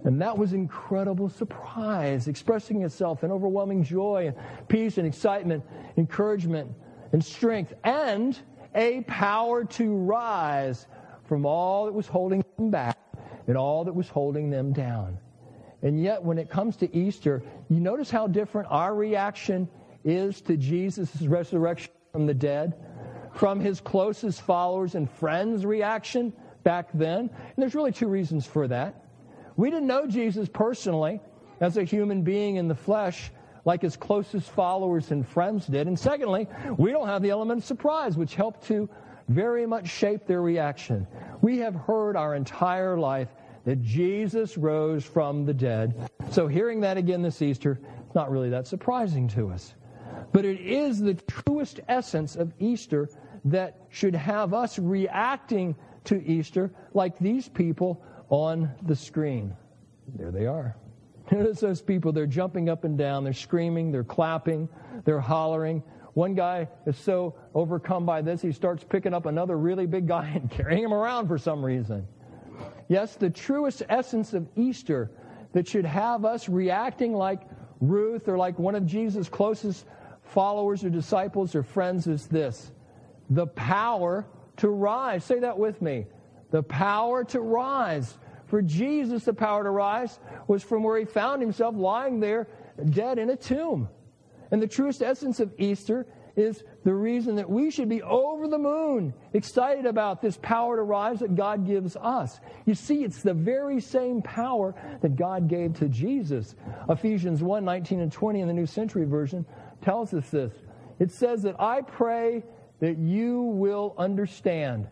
And 0.04 0.20
that 0.20 0.36
was 0.36 0.52
incredible 0.52 1.28
surprise, 1.28 2.26
expressing 2.26 2.82
itself 2.82 3.22
in 3.22 3.30
overwhelming 3.30 3.84
joy 3.84 4.32
and 4.34 4.68
peace 4.68 4.98
and 4.98 5.06
excitement, 5.06 5.64
encouragement 5.96 6.72
and 7.12 7.24
strength, 7.24 7.72
and 7.84 8.38
a 8.74 9.02
power 9.02 9.64
to 9.64 9.96
rise 9.96 10.86
from 11.24 11.46
all 11.46 11.86
that 11.86 11.92
was 11.92 12.08
holding 12.08 12.44
them 12.56 12.70
back 12.70 12.98
and 13.46 13.56
all 13.56 13.84
that 13.84 13.94
was 13.94 14.08
holding 14.08 14.50
them 14.50 14.72
down. 14.72 15.18
And 15.82 16.00
yet, 16.00 16.22
when 16.22 16.38
it 16.38 16.48
comes 16.48 16.76
to 16.76 16.96
Easter, 16.96 17.42
you 17.68 17.80
notice 17.80 18.10
how 18.10 18.26
different 18.26 18.68
our 18.70 18.94
reaction 18.94 19.68
is 20.04 20.40
to 20.42 20.56
Jesus' 20.56 21.22
resurrection 21.22 21.92
from 22.12 22.26
the 22.26 22.34
dead, 22.34 22.74
from 23.34 23.60
his 23.60 23.80
closest 23.80 24.42
followers 24.42 24.94
and 24.94 25.10
friends' 25.10 25.64
reaction 25.66 26.32
back 26.62 26.88
then. 26.94 27.20
And 27.20 27.56
there's 27.56 27.74
really 27.74 27.92
two 27.92 28.08
reasons 28.08 28.46
for 28.46 28.68
that. 28.68 29.01
We 29.56 29.70
didn't 29.70 29.86
know 29.86 30.06
Jesus 30.06 30.48
personally 30.48 31.20
as 31.60 31.76
a 31.76 31.84
human 31.84 32.22
being 32.22 32.56
in 32.56 32.68
the 32.68 32.74
flesh 32.74 33.30
like 33.64 33.82
his 33.82 33.96
closest 33.96 34.50
followers 34.50 35.10
and 35.10 35.26
friends 35.26 35.66
did. 35.66 35.86
And 35.86 35.98
secondly, 35.98 36.48
we 36.76 36.90
don't 36.90 37.06
have 37.06 37.22
the 37.22 37.30
element 37.30 37.60
of 37.60 37.64
surprise, 37.64 38.16
which 38.16 38.34
helped 38.34 38.64
to 38.66 38.88
very 39.28 39.66
much 39.66 39.88
shape 39.88 40.26
their 40.26 40.42
reaction. 40.42 41.06
We 41.42 41.58
have 41.58 41.74
heard 41.74 42.16
our 42.16 42.34
entire 42.34 42.98
life 42.98 43.28
that 43.64 43.80
Jesus 43.82 44.58
rose 44.58 45.04
from 45.04 45.46
the 45.46 45.54
dead. 45.54 46.10
So 46.32 46.48
hearing 46.48 46.80
that 46.80 46.96
again 46.96 47.22
this 47.22 47.40
Easter, 47.40 47.78
it's 48.04 48.14
not 48.14 48.30
really 48.30 48.50
that 48.50 48.66
surprising 48.66 49.28
to 49.28 49.50
us. 49.50 49.74
But 50.32 50.44
it 50.44 50.60
is 50.60 50.98
the 50.98 51.14
truest 51.14 51.80
essence 51.88 52.34
of 52.36 52.52
Easter 52.58 53.08
that 53.44 53.76
should 53.90 54.14
have 54.14 54.54
us 54.54 54.78
reacting 54.78 55.76
to 56.04 56.22
Easter 56.24 56.70
like 56.94 57.18
these 57.18 57.48
people 57.48 58.02
on 58.32 58.70
the 58.86 58.96
screen. 58.96 59.54
There 60.16 60.30
they 60.30 60.46
are. 60.46 60.74
Notice 61.30 61.60
those 61.60 61.82
people, 61.82 62.12
they're 62.12 62.26
jumping 62.26 62.70
up 62.70 62.84
and 62.84 62.96
down, 62.96 63.24
they're 63.24 63.32
screaming, 63.34 63.92
they're 63.92 64.02
clapping, 64.02 64.68
they're 65.04 65.20
hollering. 65.20 65.82
One 66.14 66.34
guy 66.34 66.68
is 66.86 66.96
so 66.96 67.34
overcome 67.54 68.06
by 68.06 68.22
this, 68.22 68.40
he 68.40 68.50
starts 68.50 68.84
picking 68.84 69.12
up 69.12 69.26
another 69.26 69.58
really 69.58 69.86
big 69.86 70.08
guy 70.08 70.28
and 70.28 70.50
carrying 70.50 70.82
him 70.82 70.94
around 70.94 71.28
for 71.28 71.36
some 71.36 71.64
reason. 71.64 72.08
Yes, 72.88 73.16
the 73.16 73.30
truest 73.30 73.82
essence 73.88 74.32
of 74.32 74.48
Easter 74.56 75.10
that 75.52 75.68
should 75.68 75.84
have 75.84 76.24
us 76.24 76.48
reacting 76.48 77.12
like 77.12 77.42
Ruth 77.80 78.28
or 78.28 78.38
like 78.38 78.58
one 78.58 78.74
of 78.74 78.86
Jesus' 78.86 79.28
closest 79.28 79.84
followers 80.22 80.84
or 80.84 80.90
disciples 80.90 81.54
or 81.54 81.62
friends 81.62 82.06
is 82.06 82.26
this 82.26 82.72
the 83.28 83.46
power 83.46 84.26
to 84.56 84.68
rise. 84.68 85.22
Say 85.22 85.40
that 85.40 85.58
with 85.58 85.82
me. 85.82 86.06
The 86.52 86.62
power 86.62 87.24
to 87.24 87.40
rise. 87.40 88.18
For 88.46 88.62
Jesus, 88.62 89.24
the 89.24 89.32
power 89.32 89.64
to 89.64 89.70
rise 89.70 90.20
was 90.46 90.62
from 90.62 90.82
where 90.82 90.98
he 90.98 91.04
found 91.04 91.42
himself 91.42 91.74
lying 91.74 92.20
there 92.20 92.46
dead 92.90 93.18
in 93.18 93.30
a 93.30 93.36
tomb. 93.36 93.88
And 94.50 94.60
the 94.60 94.66
truest 94.66 95.02
essence 95.02 95.40
of 95.40 95.52
Easter 95.58 96.06
is 96.36 96.64
the 96.84 96.92
reason 96.94 97.36
that 97.36 97.48
we 97.48 97.70
should 97.70 97.88
be 97.88 98.02
over 98.02 98.48
the 98.48 98.58
moon, 98.58 99.12
excited 99.32 99.86
about 99.86 100.22
this 100.22 100.38
power 100.42 100.76
to 100.76 100.82
rise 100.82 101.20
that 101.20 101.34
God 101.34 101.66
gives 101.66 101.96
us. 101.96 102.40
You 102.66 102.74
see, 102.74 103.04
it's 103.04 103.22
the 103.22 103.34
very 103.34 103.80
same 103.80 104.22
power 104.22 104.74
that 105.00 105.16
God 105.16 105.48
gave 105.48 105.74
to 105.78 105.88
Jesus. 105.88 106.54
Ephesians 106.88 107.42
1 107.42 107.64
19 107.64 108.00
and 108.00 108.12
20 108.12 108.40
in 108.40 108.48
the 108.48 108.54
New 108.54 108.66
Century 108.66 109.04
Version 109.04 109.44
tells 109.82 110.14
us 110.14 110.28
this. 110.30 110.52
It 110.98 111.10
says 111.10 111.42
that 111.42 111.60
I 111.60 111.80
pray 111.82 112.44
that 112.80 112.98
you 112.98 113.42
will 113.42 113.94
understand 113.98 114.88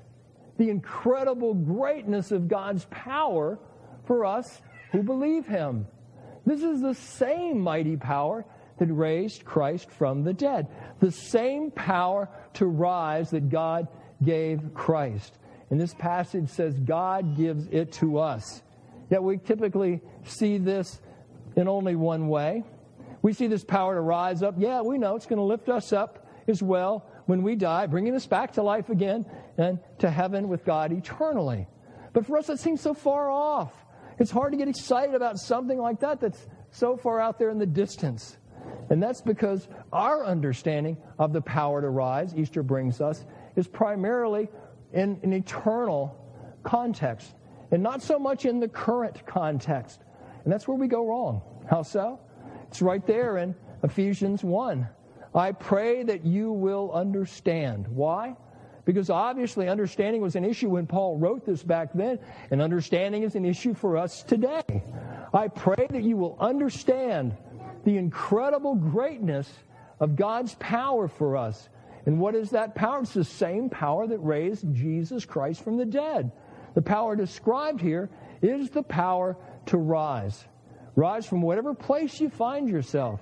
the 0.60 0.68
incredible 0.68 1.54
greatness 1.54 2.32
of 2.32 2.46
God's 2.46 2.84
power 2.90 3.58
for 4.04 4.26
us 4.26 4.60
who 4.92 5.02
believe 5.02 5.46
Him. 5.46 5.86
This 6.44 6.62
is 6.62 6.82
the 6.82 6.94
same 6.94 7.60
mighty 7.60 7.96
power 7.96 8.44
that 8.78 8.92
raised 8.92 9.46
Christ 9.46 9.90
from 9.90 10.22
the 10.22 10.34
dead. 10.34 10.68
The 11.00 11.12
same 11.12 11.70
power 11.70 12.28
to 12.54 12.66
rise 12.66 13.30
that 13.30 13.48
God 13.48 13.88
gave 14.22 14.74
Christ. 14.74 15.38
And 15.70 15.80
this 15.80 15.94
passage 15.94 16.50
says 16.50 16.78
God 16.78 17.38
gives 17.38 17.66
it 17.68 17.92
to 17.92 18.18
us. 18.18 18.62
Yet 19.08 19.22
we 19.22 19.38
typically 19.38 20.02
see 20.24 20.58
this 20.58 21.00
in 21.56 21.68
only 21.68 21.96
one 21.96 22.28
way. 22.28 22.64
We 23.22 23.32
see 23.32 23.46
this 23.46 23.64
power 23.64 23.94
to 23.94 24.02
rise 24.02 24.42
up. 24.42 24.56
Yeah, 24.58 24.82
we 24.82 24.98
know 24.98 25.16
it's 25.16 25.24
going 25.24 25.38
to 25.38 25.42
lift 25.42 25.70
us 25.70 25.94
up 25.94 26.26
as 26.46 26.62
well 26.62 27.09
when 27.30 27.42
we 27.42 27.54
die, 27.54 27.86
bringing 27.86 28.16
us 28.16 28.26
back 28.26 28.54
to 28.54 28.62
life 28.62 28.90
again 28.90 29.24
and 29.56 29.78
to 30.00 30.10
heaven 30.10 30.48
with 30.48 30.64
God 30.64 30.90
eternally. 30.90 31.68
But 32.12 32.26
for 32.26 32.36
us, 32.36 32.48
that 32.48 32.58
seems 32.58 32.80
so 32.80 32.92
far 32.92 33.30
off. 33.30 33.72
It's 34.18 34.32
hard 34.32 34.50
to 34.50 34.58
get 34.58 34.66
excited 34.66 35.14
about 35.14 35.38
something 35.38 35.78
like 35.78 36.00
that 36.00 36.20
that's 36.20 36.48
so 36.72 36.96
far 36.96 37.20
out 37.20 37.38
there 37.38 37.50
in 37.50 37.58
the 37.58 37.66
distance. 37.66 38.36
And 38.90 39.00
that's 39.00 39.20
because 39.20 39.68
our 39.92 40.26
understanding 40.26 40.96
of 41.20 41.32
the 41.32 41.40
power 41.40 41.80
to 41.80 41.88
rise, 41.88 42.34
Easter 42.34 42.64
brings 42.64 43.00
us, 43.00 43.24
is 43.54 43.68
primarily 43.68 44.48
in 44.92 45.20
an 45.22 45.32
eternal 45.32 46.16
context 46.64 47.32
and 47.70 47.80
not 47.80 48.02
so 48.02 48.18
much 48.18 48.44
in 48.44 48.58
the 48.58 48.66
current 48.66 49.24
context. 49.24 50.02
And 50.42 50.52
that's 50.52 50.66
where 50.66 50.76
we 50.76 50.88
go 50.88 51.06
wrong. 51.06 51.42
How 51.70 51.82
so? 51.82 52.18
It's 52.66 52.82
right 52.82 53.06
there 53.06 53.36
in 53.36 53.54
Ephesians 53.84 54.42
1. 54.42 54.88
I 55.34 55.52
pray 55.52 56.02
that 56.02 56.24
you 56.24 56.52
will 56.52 56.90
understand. 56.92 57.86
Why? 57.88 58.36
Because 58.84 59.10
obviously 59.10 59.68
understanding 59.68 60.20
was 60.20 60.36
an 60.36 60.44
issue 60.44 60.70
when 60.70 60.86
Paul 60.86 61.18
wrote 61.18 61.46
this 61.46 61.62
back 61.62 61.92
then, 61.94 62.18
and 62.50 62.60
understanding 62.60 63.22
is 63.22 63.36
an 63.36 63.44
issue 63.44 63.74
for 63.74 63.96
us 63.96 64.22
today. 64.22 64.82
I 65.32 65.48
pray 65.48 65.86
that 65.90 66.02
you 66.02 66.16
will 66.16 66.36
understand 66.40 67.36
the 67.84 67.96
incredible 67.96 68.74
greatness 68.74 69.48
of 70.00 70.16
God's 70.16 70.56
power 70.58 71.06
for 71.06 71.36
us. 71.36 71.68
And 72.06 72.18
what 72.18 72.34
is 72.34 72.50
that 72.50 72.74
power? 72.74 73.02
It's 73.02 73.14
the 73.14 73.24
same 73.24 73.68
power 73.68 74.06
that 74.06 74.18
raised 74.18 74.74
Jesus 74.74 75.24
Christ 75.24 75.62
from 75.62 75.76
the 75.76 75.84
dead. 75.84 76.32
The 76.74 76.82
power 76.82 77.14
described 77.14 77.80
here 77.80 78.10
is 78.42 78.70
the 78.70 78.82
power 78.82 79.36
to 79.66 79.76
rise. 79.76 80.44
Rise 80.96 81.26
from 81.26 81.42
whatever 81.42 81.74
place 81.74 82.20
you 82.20 82.30
find 82.30 82.68
yourself. 82.68 83.20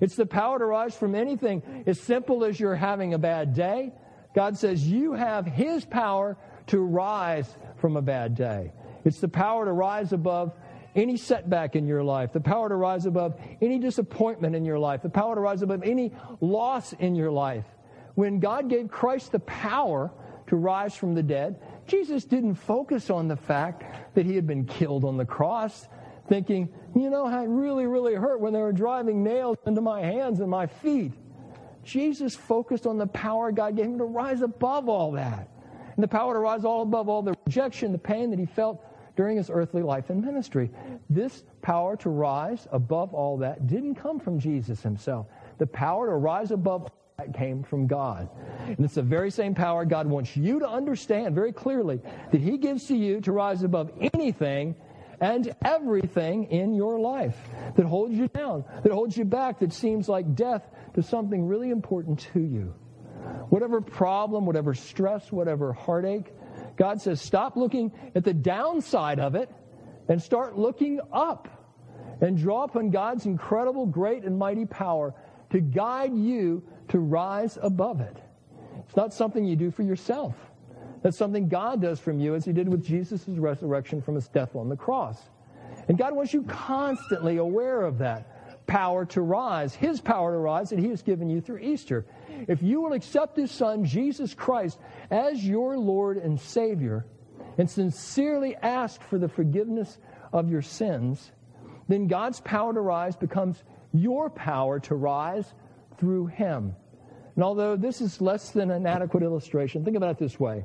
It's 0.00 0.16
the 0.16 0.26
power 0.26 0.58
to 0.58 0.64
rise 0.64 0.94
from 0.94 1.14
anything 1.14 1.84
as 1.86 2.00
simple 2.00 2.44
as 2.44 2.58
you're 2.58 2.74
having 2.74 3.14
a 3.14 3.18
bad 3.18 3.54
day. 3.54 3.92
God 4.34 4.56
says 4.56 4.86
you 4.86 5.12
have 5.12 5.46
His 5.46 5.84
power 5.84 6.36
to 6.68 6.78
rise 6.78 7.48
from 7.76 7.96
a 7.96 8.02
bad 8.02 8.34
day. 8.34 8.72
It's 9.04 9.20
the 9.20 9.28
power 9.28 9.64
to 9.64 9.72
rise 9.72 10.12
above 10.12 10.52
any 10.94 11.16
setback 11.16 11.76
in 11.76 11.86
your 11.86 12.02
life, 12.02 12.32
the 12.32 12.40
power 12.40 12.68
to 12.68 12.74
rise 12.74 13.06
above 13.06 13.40
any 13.60 13.78
disappointment 13.78 14.54
in 14.54 14.64
your 14.64 14.78
life, 14.78 15.02
the 15.02 15.08
power 15.08 15.34
to 15.34 15.40
rise 15.40 15.62
above 15.62 15.82
any 15.82 16.12
loss 16.40 16.92
in 16.94 17.14
your 17.14 17.30
life. 17.30 17.64
When 18.14 18.40
God 18.40 18.68
gave 18.68 18.88
Christ 18.88 19.32
the 19.32 19.38
power 19.40 20.10
to 20.48 20.56
rise 20.56 20.94
from 20.94 21.14
the 21.14 21.22
dead, 21.22 21.60
Jesus 21.86 22.24
didn't 22.24 22.56
focus 22.56 23.10
on 23.10 23.28
the 23.28 23.36
fact 23.36 24.14
that 24.14 24.26
he 24.26 24.34
had 24.34 24.46
been 24.46 24.64
killed 24.64 25.04
on 25.04 25.16
the 25.16 25.24
cross, 25.24 25.86
thinking, 26.28 26.68
you 26.94 27.10
know, 27.10 27.26
I 27.26 27.44
really, 27.44 27.86
really 27.86 28.14
hurt 28.14 28.40
when 28.40 28.52
they 28.52 28.60
were 28.60 28.72
driving 28.72 29.22
nails 29.22 29.56
into 29.66 29.80
my 29.80 30.00
hands 30.00 30.40
and 30.40 30.50
my 30.50 30.66
feet. 30.66 31.12
Jesus 31.84 32.34
focused 32.34 32.86
on 32.86 32.98
the 32.98 33.06
power 33.06 33.50
God 33.50 33.76
gave 33.76 33.86
him 33.86 33.98
to 33.98 34.04
rise 34.04 34.42
above 34.42 34.88
all 34.88 35.12
that. 35.12 35.48
And 35.96 36.02
the 36.02 36.08
power 36.08 36.34
to 36.34 36.40
rise 36.40 36.64
all 36.64 36.82
above 36.82 37.08
all 37.08 37.22
the 37.22 37.34
rejection, 37.46 37.92
the 37.92 37.98
pain 37.98 38.30
that 38.30 38.38
he 38.38 38.46
felt 38.46 38.84
during 39.16 39.36
his 39.36 39.50
earthly 39.50 39.82
life 39.82 40.10
and 40.10 40.22
ministry. 40.22 40.70
This 41.10 41.42
power 41.62 41.96
to 41.96 42.10
rise 42.10 42.68
above 42.70 43.14
all 43.14 43.38
that 43.38 43.66
didn't 43.66 43.96
come 43.96 44.20
from 44.20 44.38
Jesus 44.38 44.82
himself. 44.82 45.26
The 45.58 45.66
power 45.66 46.06
to 46.08 46.14
rise 46.14 46.52
above 46.52 46.88
that 47.18 47.34
came 47.34 47.64
from 47.64 47.88
God. 47.88 48.28
And 48.64 48.78
it's 48.84 48.94
the 48.94 49.02
very 49.02 49.32
same 49.32 49.52
power 49.52 49.84
God 49.84 50.06
wants 50.06 50.36
you 50.36 50.60
to 50.60 50.68
understand 50.68 51.34
very 51.34 51.52
clearly 51.52 52.00
that 52.30 52.40
He 52.40 52.56
gives 52.58 52.84
to 52.86 52.96
you 52.96 53.20
to 53.22 53.32
rise 53.32 53.64
above 53.64 53.90
anything 54.14 54.76
and 55.20 55.54
everything 55.64 56.44
in 56.44 56.74
your 56.74 56.98
life 57.00 57.36
that 57.76 57.84
holds 57.84 58.14
you 58.14 58.28
down, 58.28 58.64
that 58.82 58.92
holds 58.92 59.16
you 59.16 59.24
back, 59.24 59.58
that 59.60 59.72
seems 59.72 60.08
like 60.08 60.34
death 60.34 60.62
to 60.94 61.02
something 61.02 61.46
really 61.46 61.70
important 61.70 62.20
to 62.32 62.40
you. 62.40 62.74
Whatever 63.48 63.80
problem, 63.80 64.46
whatever 64.46 64.74
stress, 64.74 65.30
whatever 65.32 65.72
heartache, 65.72 66.32
God 66.76 67.00
says, 67.00 67.20
stop 67.20 67.56
looking 67.56 67.92
at 68.14 68.24
the 68.24 68.32
downside 68.32 69.18
of 69.18 69.34
it 69.34 69.50
and 70.08 70.22
start 70.22 70.56
looking 70.56 71.00
up 71.12 71.48
and 72.20 72.36
draw 72.36 72.64
upon 72.64 72.90
God's 72.90 73.26
incredible, 73.26 73.86
great, 73.86 74.24
and 74.24 74.38
mighty 74.38 74.66
power 74.66 75.14
to 75.50 75.60
guide 75.60 76.14
you 76.14 76.62
to 76.88 76.98
rise 76.98 77.58
above 77.60 78.00
it. 78.00 78.16
It's 78.86 78.96
not 78.96 79.12
something 79.12 79.44
you 79.44 79.56
do 79.56 79.70
for 79.70 79.82
yourself. 79.82 80.34
That's 81.02 81.16
something 81.16 81.48
God 81.48 81.80
does 81.80 82.00
from 82.00 82.20
you 82.20 82.34
as 82.34 82.44
he 82.44 82.52
did 82.52 82.68
with 82.68 82.84
Jesus' 82.84 83.26
resurrection 83.28 84.02
from 84.02 84.14
his 84.14 84.28
death 84.28 84.56
on 84.56 84.68
the 84.68 84.76
cross. 84.76 85.18
And 85.88 85.96
God 85.96 86.14
wants 86.14 86.34
you 86.34 86.42
constantly 86.42 87.36
aware 87.36 87.82
of 87.82 87.98
that 87.98 88.66
power 88.66 89.06
to 89.06 89.22
rise, 89.22 89.74
his 89.74 90.00
power 90.00 90.32
to 90.32 90.38
rise 90.38 90.70
that 90.70 90.78
he 90.78 90.88
has 90.88 91.02
given 91.02 91.30
you 91.30 91.40
through 91.40 91.58
Easter 91.58 92.04
if 92.46 92.62
you 92.62 92.80
will 92.80 92.92
accept 92.92 93.36
his 93.36 93.50
son, 93.50 93.84
Jesus 93.84 94.34
Christ, 94.34 94.78
as 95.10 95.44
your 95.44 95.76
Lord 95.76 96.18
and 96.18 96.38
Savior, 96.38 97.06
and 97.56 97.68
sincerely 97.68 98.54
ask 98.56 99.02
for 99.02 99.18
the 99.18 99.28
forgiveness 99.28 99.98
of 100.32 100.50
your 100.50 100.62
sins, 100.62 101.32
then 101.88 102.06
God's 102.06 102.40
power 102.40 102.72
to 102.72 102.80
rise 102.80 103.16
becomes 103.16 103.62
your 103.92 104.30
power 104.30 104.78
to 104.80 104.94
rise 104.94 105.52
through 105.96 106.26
him. 106.26 106.76
And 107.38 107.44
although 107.44 107.76
this 107.76 108.00
is 108.00 108.20
less 108.20 108.50
than 108.50 108.72
an 108.72 108.84
adequate 108.84 109.22
illustration, 109.22 109.84
think 109.84 109.96
about 109.96 110.10
it 110.10 110.18
this 110.18 110.40
way. 110.40 110.64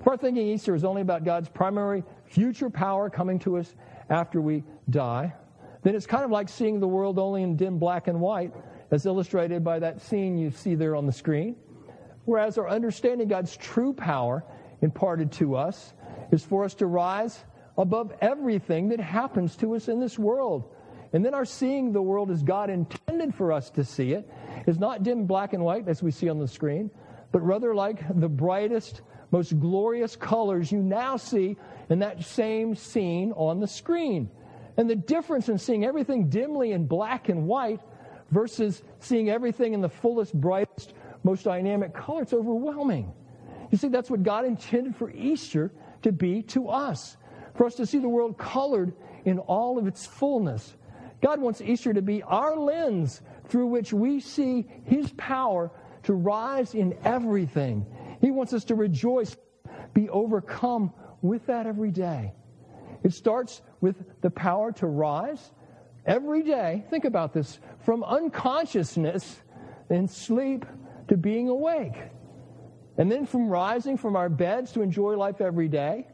If 0.00 0.08
our 0.08 0.16
thinking 0.16 0.46
Easter 0.46 0.74
is 0.74 0.82
only 0.82 1.02
about 1.02 1.24
God's 1.24 1.50
primary 1.50 2.02
future 2.24 2.70
power 2.70 3.10
coming 3.10 3.38
to 3.40 3.58
us 3.58 3.74
after 4.08 4.40
we 4.40 4.64
die, 4.88 5.34
then 5.82 5.94
it's 5.94 6.06
kind 6.06 6.24
of 6.24 6.30
like 6.30 6.48
seeing 6.48 6.80
the 6.80 6.88
world 6.88 7.18
only 7.18 7.42
in 7.42 7.54
dim 7.54 7.78
black 7.78 8.08
and 8.08 8.18
white 8.18 8.54
as 8.90 9.04
illustrated 9.04 9.62
by 9.62 9.78
that 9.78 10.00
scene 10.00 10.38
you 10.38 10.50
see 10.50 10.74
there 10.74 10.96
on 10.96 11.04
the 11.04 11.12
screen. 11.12 11.54
Whereas 12.24 12.56
our 12.56 12.66
understanding 12.66 13.28
God's 13.28 13.54
true 13.54 13.92
power 13.92 14.42
imparted 14.80 15.30
to 15.32 15.54
us 15.54 15.92
is 16.32 16.42
for 16.42 16.64
us 16.64 16.72
to 16.76 16.86
rise 16.86 17.44
above 17.76 18.14
everything 18.22 18.88
that 18.88 19.00
happens 19.00 19.54
to 19.56 19.74
us 19.74 19.88
in 19.88 20.00
this 20.00 20.18
world. 20.18 20.72
And 21.12 21.24
then 21.24 21.34
our 21.34 21.44
seeing 21.44 21.92
the 21.92 22.02
world 22.02 22.30
as 22.30 22.42
God 22.42 22.70
intended 22.70 23.34
for 23.34 23.52
us 23.52 23.70
to 23.70 23.84
see 23.84 24.12
it 24.12 24.28
is 24.66 24.78
not 24.78 25.02
dim 25.02 25.26
black 25.26 25.52
and 25.52 25.64
white 25.64 25.88
as 25.88 26.02
we 26.02 26.10
see 26.10 26.28
on 26.28 26.38
the 26.38 26.48
screen, 26.48 26.90
but 27.32 27.40
rather 27.40 27.74
like 27.74 28.02
the 28.20 28.28
brightest, 28.28 29.02
most 29.30 29.58
glorious 29.58 30.16
colors 30.16 30.70
you 30.70 30.82
now 30.82 31.16
see 31.16 31.56
in 31.88 32.00
that 32.00 32.24
same 32.24 32.74
scene 32.74 33.32
on 33.32 33.60
the 33.60 33.68
screen. 33.68 34.30
And 34.76 34.90
the 34.90 34.96
difference 34.96 35.48
in 35.48 35.58
seeing 35.58 35.84
everything 35.84 36.28
dimly 36.28 36.72
in 36.72 36.86
black 36.86 37.28
and 37.28 37.46
white 37.46 37.80
versus 38.30 38.82
seeing 39.00 39.30
everything 39.30 39.72
in 39.72 39.80
the 39.80 39.88
fullest, 39.88 40.34
brightest, 40.34 40.94
most 41.22 41.44
dynamic 41.44 41.94
color. 41.94 42.22
It's 42.22 42.32
overwhelming. 42.32 43.12
You 43.70 43.78
see, 43.78 43.88
that's 43.88 44.10
what 44.10 44.22
God 44.22 44.44
intended 44.44 44.96
for 44.96 45.10
Easter 45.10 45.72
to 46.02 46.12
be 46.12 46.42
to 46.42 46.68
us, 46.68 47.16
for 47.54 47.66
us 47.66 47.74
to 47.76 47.86
see 47.86 47.98
the 47.98 48.08
world 48.08 48.38
colored 48.38 48.92
in 49.24 49.38
all 49.38 49.78
of 49.78 49.86
its 49.86 50.06
fullness. 50.06 50.74
God 51.26 51.40
wants 51.40 51.60
Easter 51.60 51.92
to 51.92 52.02
be 52.02 52.22
our 52.22 52.56
lens 52.56 53.20
through 53.48 53.66
which 53.66 53.92
we 53.92 54.20
see 54.20 54.64
His 54.84 55.12
power 55.16 55.72
to 56.04 56.14
rise 56.14 56.72
in 56.72 56.96
everything. 57.04 57.84
He 58.20 58.30
wants 58.30 58.52
us 58.52 58.62
to 58.66 58.76
rejoice, 58.76 59.36
be 59.92 60.08
overcome 60.08 60.92
with 61.22 61.44
that 61.46 61.66
every 61.66 61.90
day. 61.90 62.32
It 63.02 63.12
starts 63.12 63.60
with 63.80 63.96
the 64.20 64.30
power 64.30 64.70
to 64.74 64.86
rise 64.86 65.50
every 66.06 66.44
day. 66.44 66.84
Think 66.90 67.04
about 67.04 67.32
this 67.32 67.58
from 67.80 68.04
unconsciousness 68.04 69.42
and 69.90 70.08
sleep 70.08 70.64
to 71.08 71.16
being 71.16 71.48
awake. 71.48 71.96
And 72.98 73.10
then 73.10 73.26
from 73.26 73.48
rising 73.48 73.96
from 73.96 74.14
our 74.14 74.28
beds 74.28 74.70
to 74.74 74.80
enjoy 74.80 75.16
life 75.16 75.40
every 75.40 75.66
day. 75.66 76.06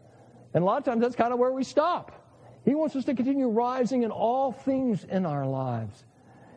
And 0.55 0.62
a 0.62 0.64
lot 0.64 0.79
of 0.79 0.85
times 0.85 1.03
that's 1.03 1.16
kind 1.16 1.35
of 1.35 1.38
where 1.38 1.53
we 1.53 1.64
stop. 1.64 2.22
He 2.64 2.75
wants 2.75 2.94
us 2.94 3.05
to 3.07 3.14
continue 3.14 3.48
rising 3.48 4.03
in 4.03 4.11
all 4.11 4.53
things 4.53 5.05
in 5.05 5.27
our 5.27 5.46
lives. 5.46 6.05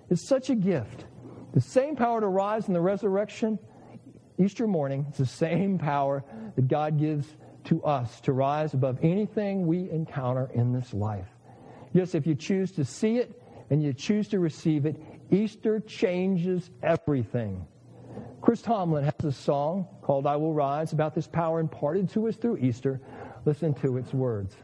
It's 0.09 0.27
such 0.27 0.49
a 0.49 0.55
gift. 0.55 1.05
The 1.53 1.61
same 1.61 1.95
power 1.95 2.21
to 2.21 2.27
rise 2.27 2.67
in 2.67 2.73
the 2.73 2.81
resurrection, 2.81 3.57
Easter 4.37 4.67
morning, 4.67 5.05
it's 5.09 5.17
the 5.17 5.25
same 5.25 5.79
power 5.79 6.23
that 6.55 6.67
God 6.67 6.99
gives 6.99 7.27
to 7.65 7.83
us 7.83 8.19
to 8.21 8.33
rise 8.33 8.73
above 8.73 8.99
anything 9.01 9.65
we 9.65 9.89
encounter 9.89 10.51
in 10.53 10.73
this 10.73 10.93
life. 10.93 11.27
Yes, 11.93 12.13
if 12.13 12.27
you 12.27 12.35
choose 12.35 12.71
to 12.73 12.85
see 12.85 13.17
it 13.17 13.41
and 13.69 13.81
you 13.81 13.93
choose 13.93 14.27
to 14.27 14.39
receive 14.39 14.85
it, 14.85 15.01
Easter 15.31 15.79
changes 15.79 16.69
everything. 16.83 17.65
Chris 18.41 18.61
Tomlin 18.61 19.03
has 19.03 19.13
a 19.23 19.31
song 19.31 19.87
called 20.01 20.27
I 20.27 20.35
Will 20.35 20.53
Rise 20.53 20.93
about 20.93 21.15
this 21.15 21.25
power 21.25 21.59
imparted 21.59 22.09
to 22.11 22.27
us 22.27 22.35
through 22.35 22.57
Easter. 22.57 23.01
Listen 23.45 23.73
to 23.75 23.97
its 23.97 24.13
words. 24.13 24.55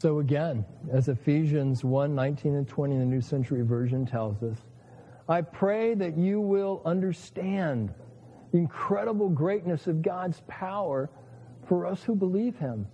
So 0.00 0.20
again, 0.20 0.64
as 0.90 1.08
Ephesians 1.08 1.84
1 1.84 2.14
19 2.14 2.54
and 2.54 2.66
20 2.66 2.94
in 2.94 3.00
the 3.00 3.06
New 3.06 3.20
Century 3.20 3.60
Version 3.60 4.06
tells 4.06 4.42
us, 4.42 4.56
I 5.28 5.42
pray 5.42 5.92
that 5.92 6.16
you 6.16 6.40
will 6.40 6.80
understand 6.86 7.92
the 8.50 8.58
incredible 8.58 9.28
greatness 9.28 9.86
of 9.88 10.00
God's 10.00 10.40
power 10.48 11.10
for 11.68 11.84
us 11.84 12.02
who 12.02 12.14
believe 12.14 12.56
Him. 12.56 12.86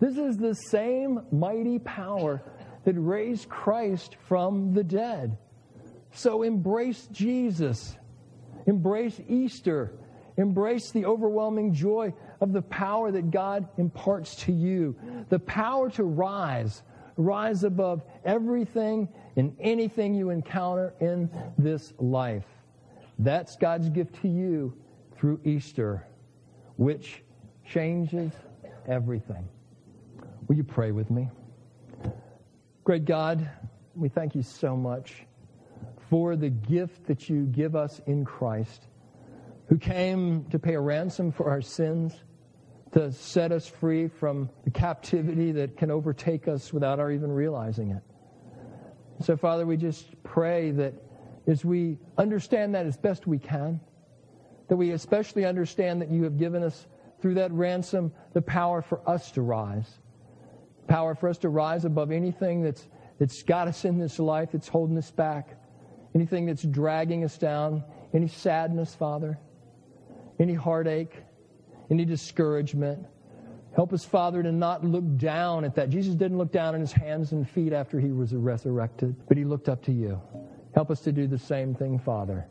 This 0.00 0.16
is 0.16 0.38
the 0.38 0.54
same 0.54 1.20
mighty 1.30 1.78
power 1.80 2.42
that 2.84 2.94
raised 2.94 3.50
Christ 3.50 4.16
from 4.26 4.72
the 4.72 4.84
dead. 4.84 5.36
So 6.12 6.44
embrace 6.44 7.08
Jesus, 7.12 7.94
embrace 8.66 9.20
Easter, 9.28 9.92
embrace 10.38 10.92
the 10.92 11.04
overwhelming 11.04 11.74
joy 11.74 12.14
of 12.40 12.52
the 12.52 12.62
power 12.62 13.10
that 13.10 13.30
God 13.30 13.68
imparts 13.78 14.36
to 14.44 14.52
you, 14.52 14.96
the 15.28 15.38
power 15.38 15.90
to 15.90 16.04
rise, 16.04 16.82
rise 17.16 17.64
above 17.64 18.02
everything 18.24 19.08
and 19.36 19.56
anything 19.60 20.14
you 20.14 20.30
encounter 20.30 20.94
in 21.00 21.30
this 21.58 21.92
life. 21.98 22.46
That's 23.18 23.56
God's 23.56 23.88
gift 23.90 24.22
to 24.22 24.28
you 24.28 24.74
through 25.16 25.40
Easter, 25.44 26.06
which 26.76 27.22
changes 27.66 28.32
everything. 28.86 29.48
Will 30.46 30.56
you 30.56 30.64
pray 30.64 30.92
with 30.92 31.10
me? 31.10 31.28
Great 32.84 33.04
God, 33.04 33.50
we 33.94 34.08
thank 34.08 34.34
you 34.34 34.42
so 34.42 34.76
much 34.76 35.24
for 36.08 36.36
the 36.36 36.48
gift 36.48 37.06
that 37.06 37.28
you 37.28 37.44
give 37.44 37.76
us 37.76 38.00
in 38.06 38.24
Christ, 38.24 38.86
who 39.68 39.76
came 39.76 40.44
to 40.50 40.58
pay 40.58 40.74
a 40.74 40.80
ransom 40.80 41.32
for 41.32 41.50
our 41.50 41.60
sins, 41.60 42.14
to 42.92 43.12
set 43.12 43.52
us 43.52 43.66
free 43.66 44.08
from 44.08 44.48
the 44.64 44.70
captivity 44.70 45.52
that 45.52 45.76
can 45.76 45.90
overtake 45.90 46.48
us 46.48 46.72
without 46.72 46.98
our 46.98 47.12
even 47.12 47.30
realizing 47.30 47.90
it. 47.90 48.02
So, 49.22 49.36
Father, 49.36 49.66
we 49.66 49.76
just 49.76 50.22
pray 50.22 50.70
that 50.72 50.94
as 51.46 51.64
we 51.64 51.98
understand 52.16 52.74
that 52.74 52.86
as 52.86 52.96
best 52.96 53.26
we 53.26 53.38
can, 53.38 53.80
that 54.68 54.76
we 54.76 54.92
especially 54.92 55.44
understand 55.44 56.00
that 56.02 56.10
you 56.10 56.22
have 56.24 56.38
given 56.38 56.62
us 56.62 56.86
through 57.20 57.34
that 57.34 57.50
ransom 57.52 58.12
the 58.32 58.42
power 58.42 58.80
for 58.80 59.00
us 59.08 59.32
to 59.32 59.42
rise, 59.42 59.98
power 60.86 61.14
for 61.14 61.28
us 61.28 61.38
to 61.38 61.48
rise 61.48 61.84
above 61.84 62.10
anything 62.10 62.62
that's, 62.62 62.88
that's 63.18 63.42
got 63.42 63.66
us 63.66 63.84
in 63.84 63.98
this 63.98 64.18
life, 64.18 64.50
that's 64.52 64.68
holding 64.68 64.96
us 64.96 65.10
back, 65.10 65.58
anything 66.14 66.46
that's 66.46 66.62
dragging 66.62 67.24
us 67.24 67.36
down, 67.38 67.82
any 68.14 68.28
sadness, 68.28 68.94
Father, 68.94 69.38
any 70.38 70.54
heartache, 70.54 71.22
any 71.90 72.04
discouragement. 72.04 73.04
Help 73.74 73.92
us, 73.92 74.04
Father, 74.04 74.42
to 74.42 74.50
not 74.50 74.84
look 74.84 75.04
down 75.16 75.64
at 75.64 75.74
that. 75.76 75.90
Jesus 75.90 76.14
didn't 76.14 76.38
look 76.38 76.50
down 76.50 76.74
on 76.74 76.80
his 76.80 76.92
hands 76.92 77.32
and 77.32 77.48
feet 77.48 77.72
after 77.72 78.00
he 78.00 78.10
was 78.10 78.34
resurrected, 78.34 79.14
but 79.28 79.36
he 79.36 79.44
looked 79.44 79.68
up 79.68 79.82
to 79.84 79.92
you. 79.92 80.20
Help 80.74 80.90
us 80.90 81.00
to 81.00 81.12
do 81.12 81.26
the 81.26 81.38
same 81.38 81.74
thing, 81.74 81.98
Father. 81.98 82.46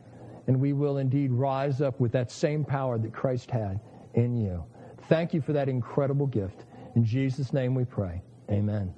And 0.47 0.59
we 0.59 0.73
will 0.73 0.97
indeed 0.97 1.31
rise 1.31 1.81
up 1.81 1.99
with 1.99 2.11
that 2.13 2.31
same 2.31 2.63
power 2.63 2.97
that 2.97 3.13
Christ 3.13 3.51
had 3.51 3.79
in 4.13 4.35
you. 4.37 4.63
Thank 5.09 5.33
you 5.33 5.41
for 5.41 5.53
that 5.53 5.69
incredible 5.69 6.27
gift. 6.27 6.65
In 6.95 7.03
Jesus' 7.03 7.53
name 7.53 7.75
we 7.75 7.85
pray. 7.85 8.21
Amen. 8.49 8.93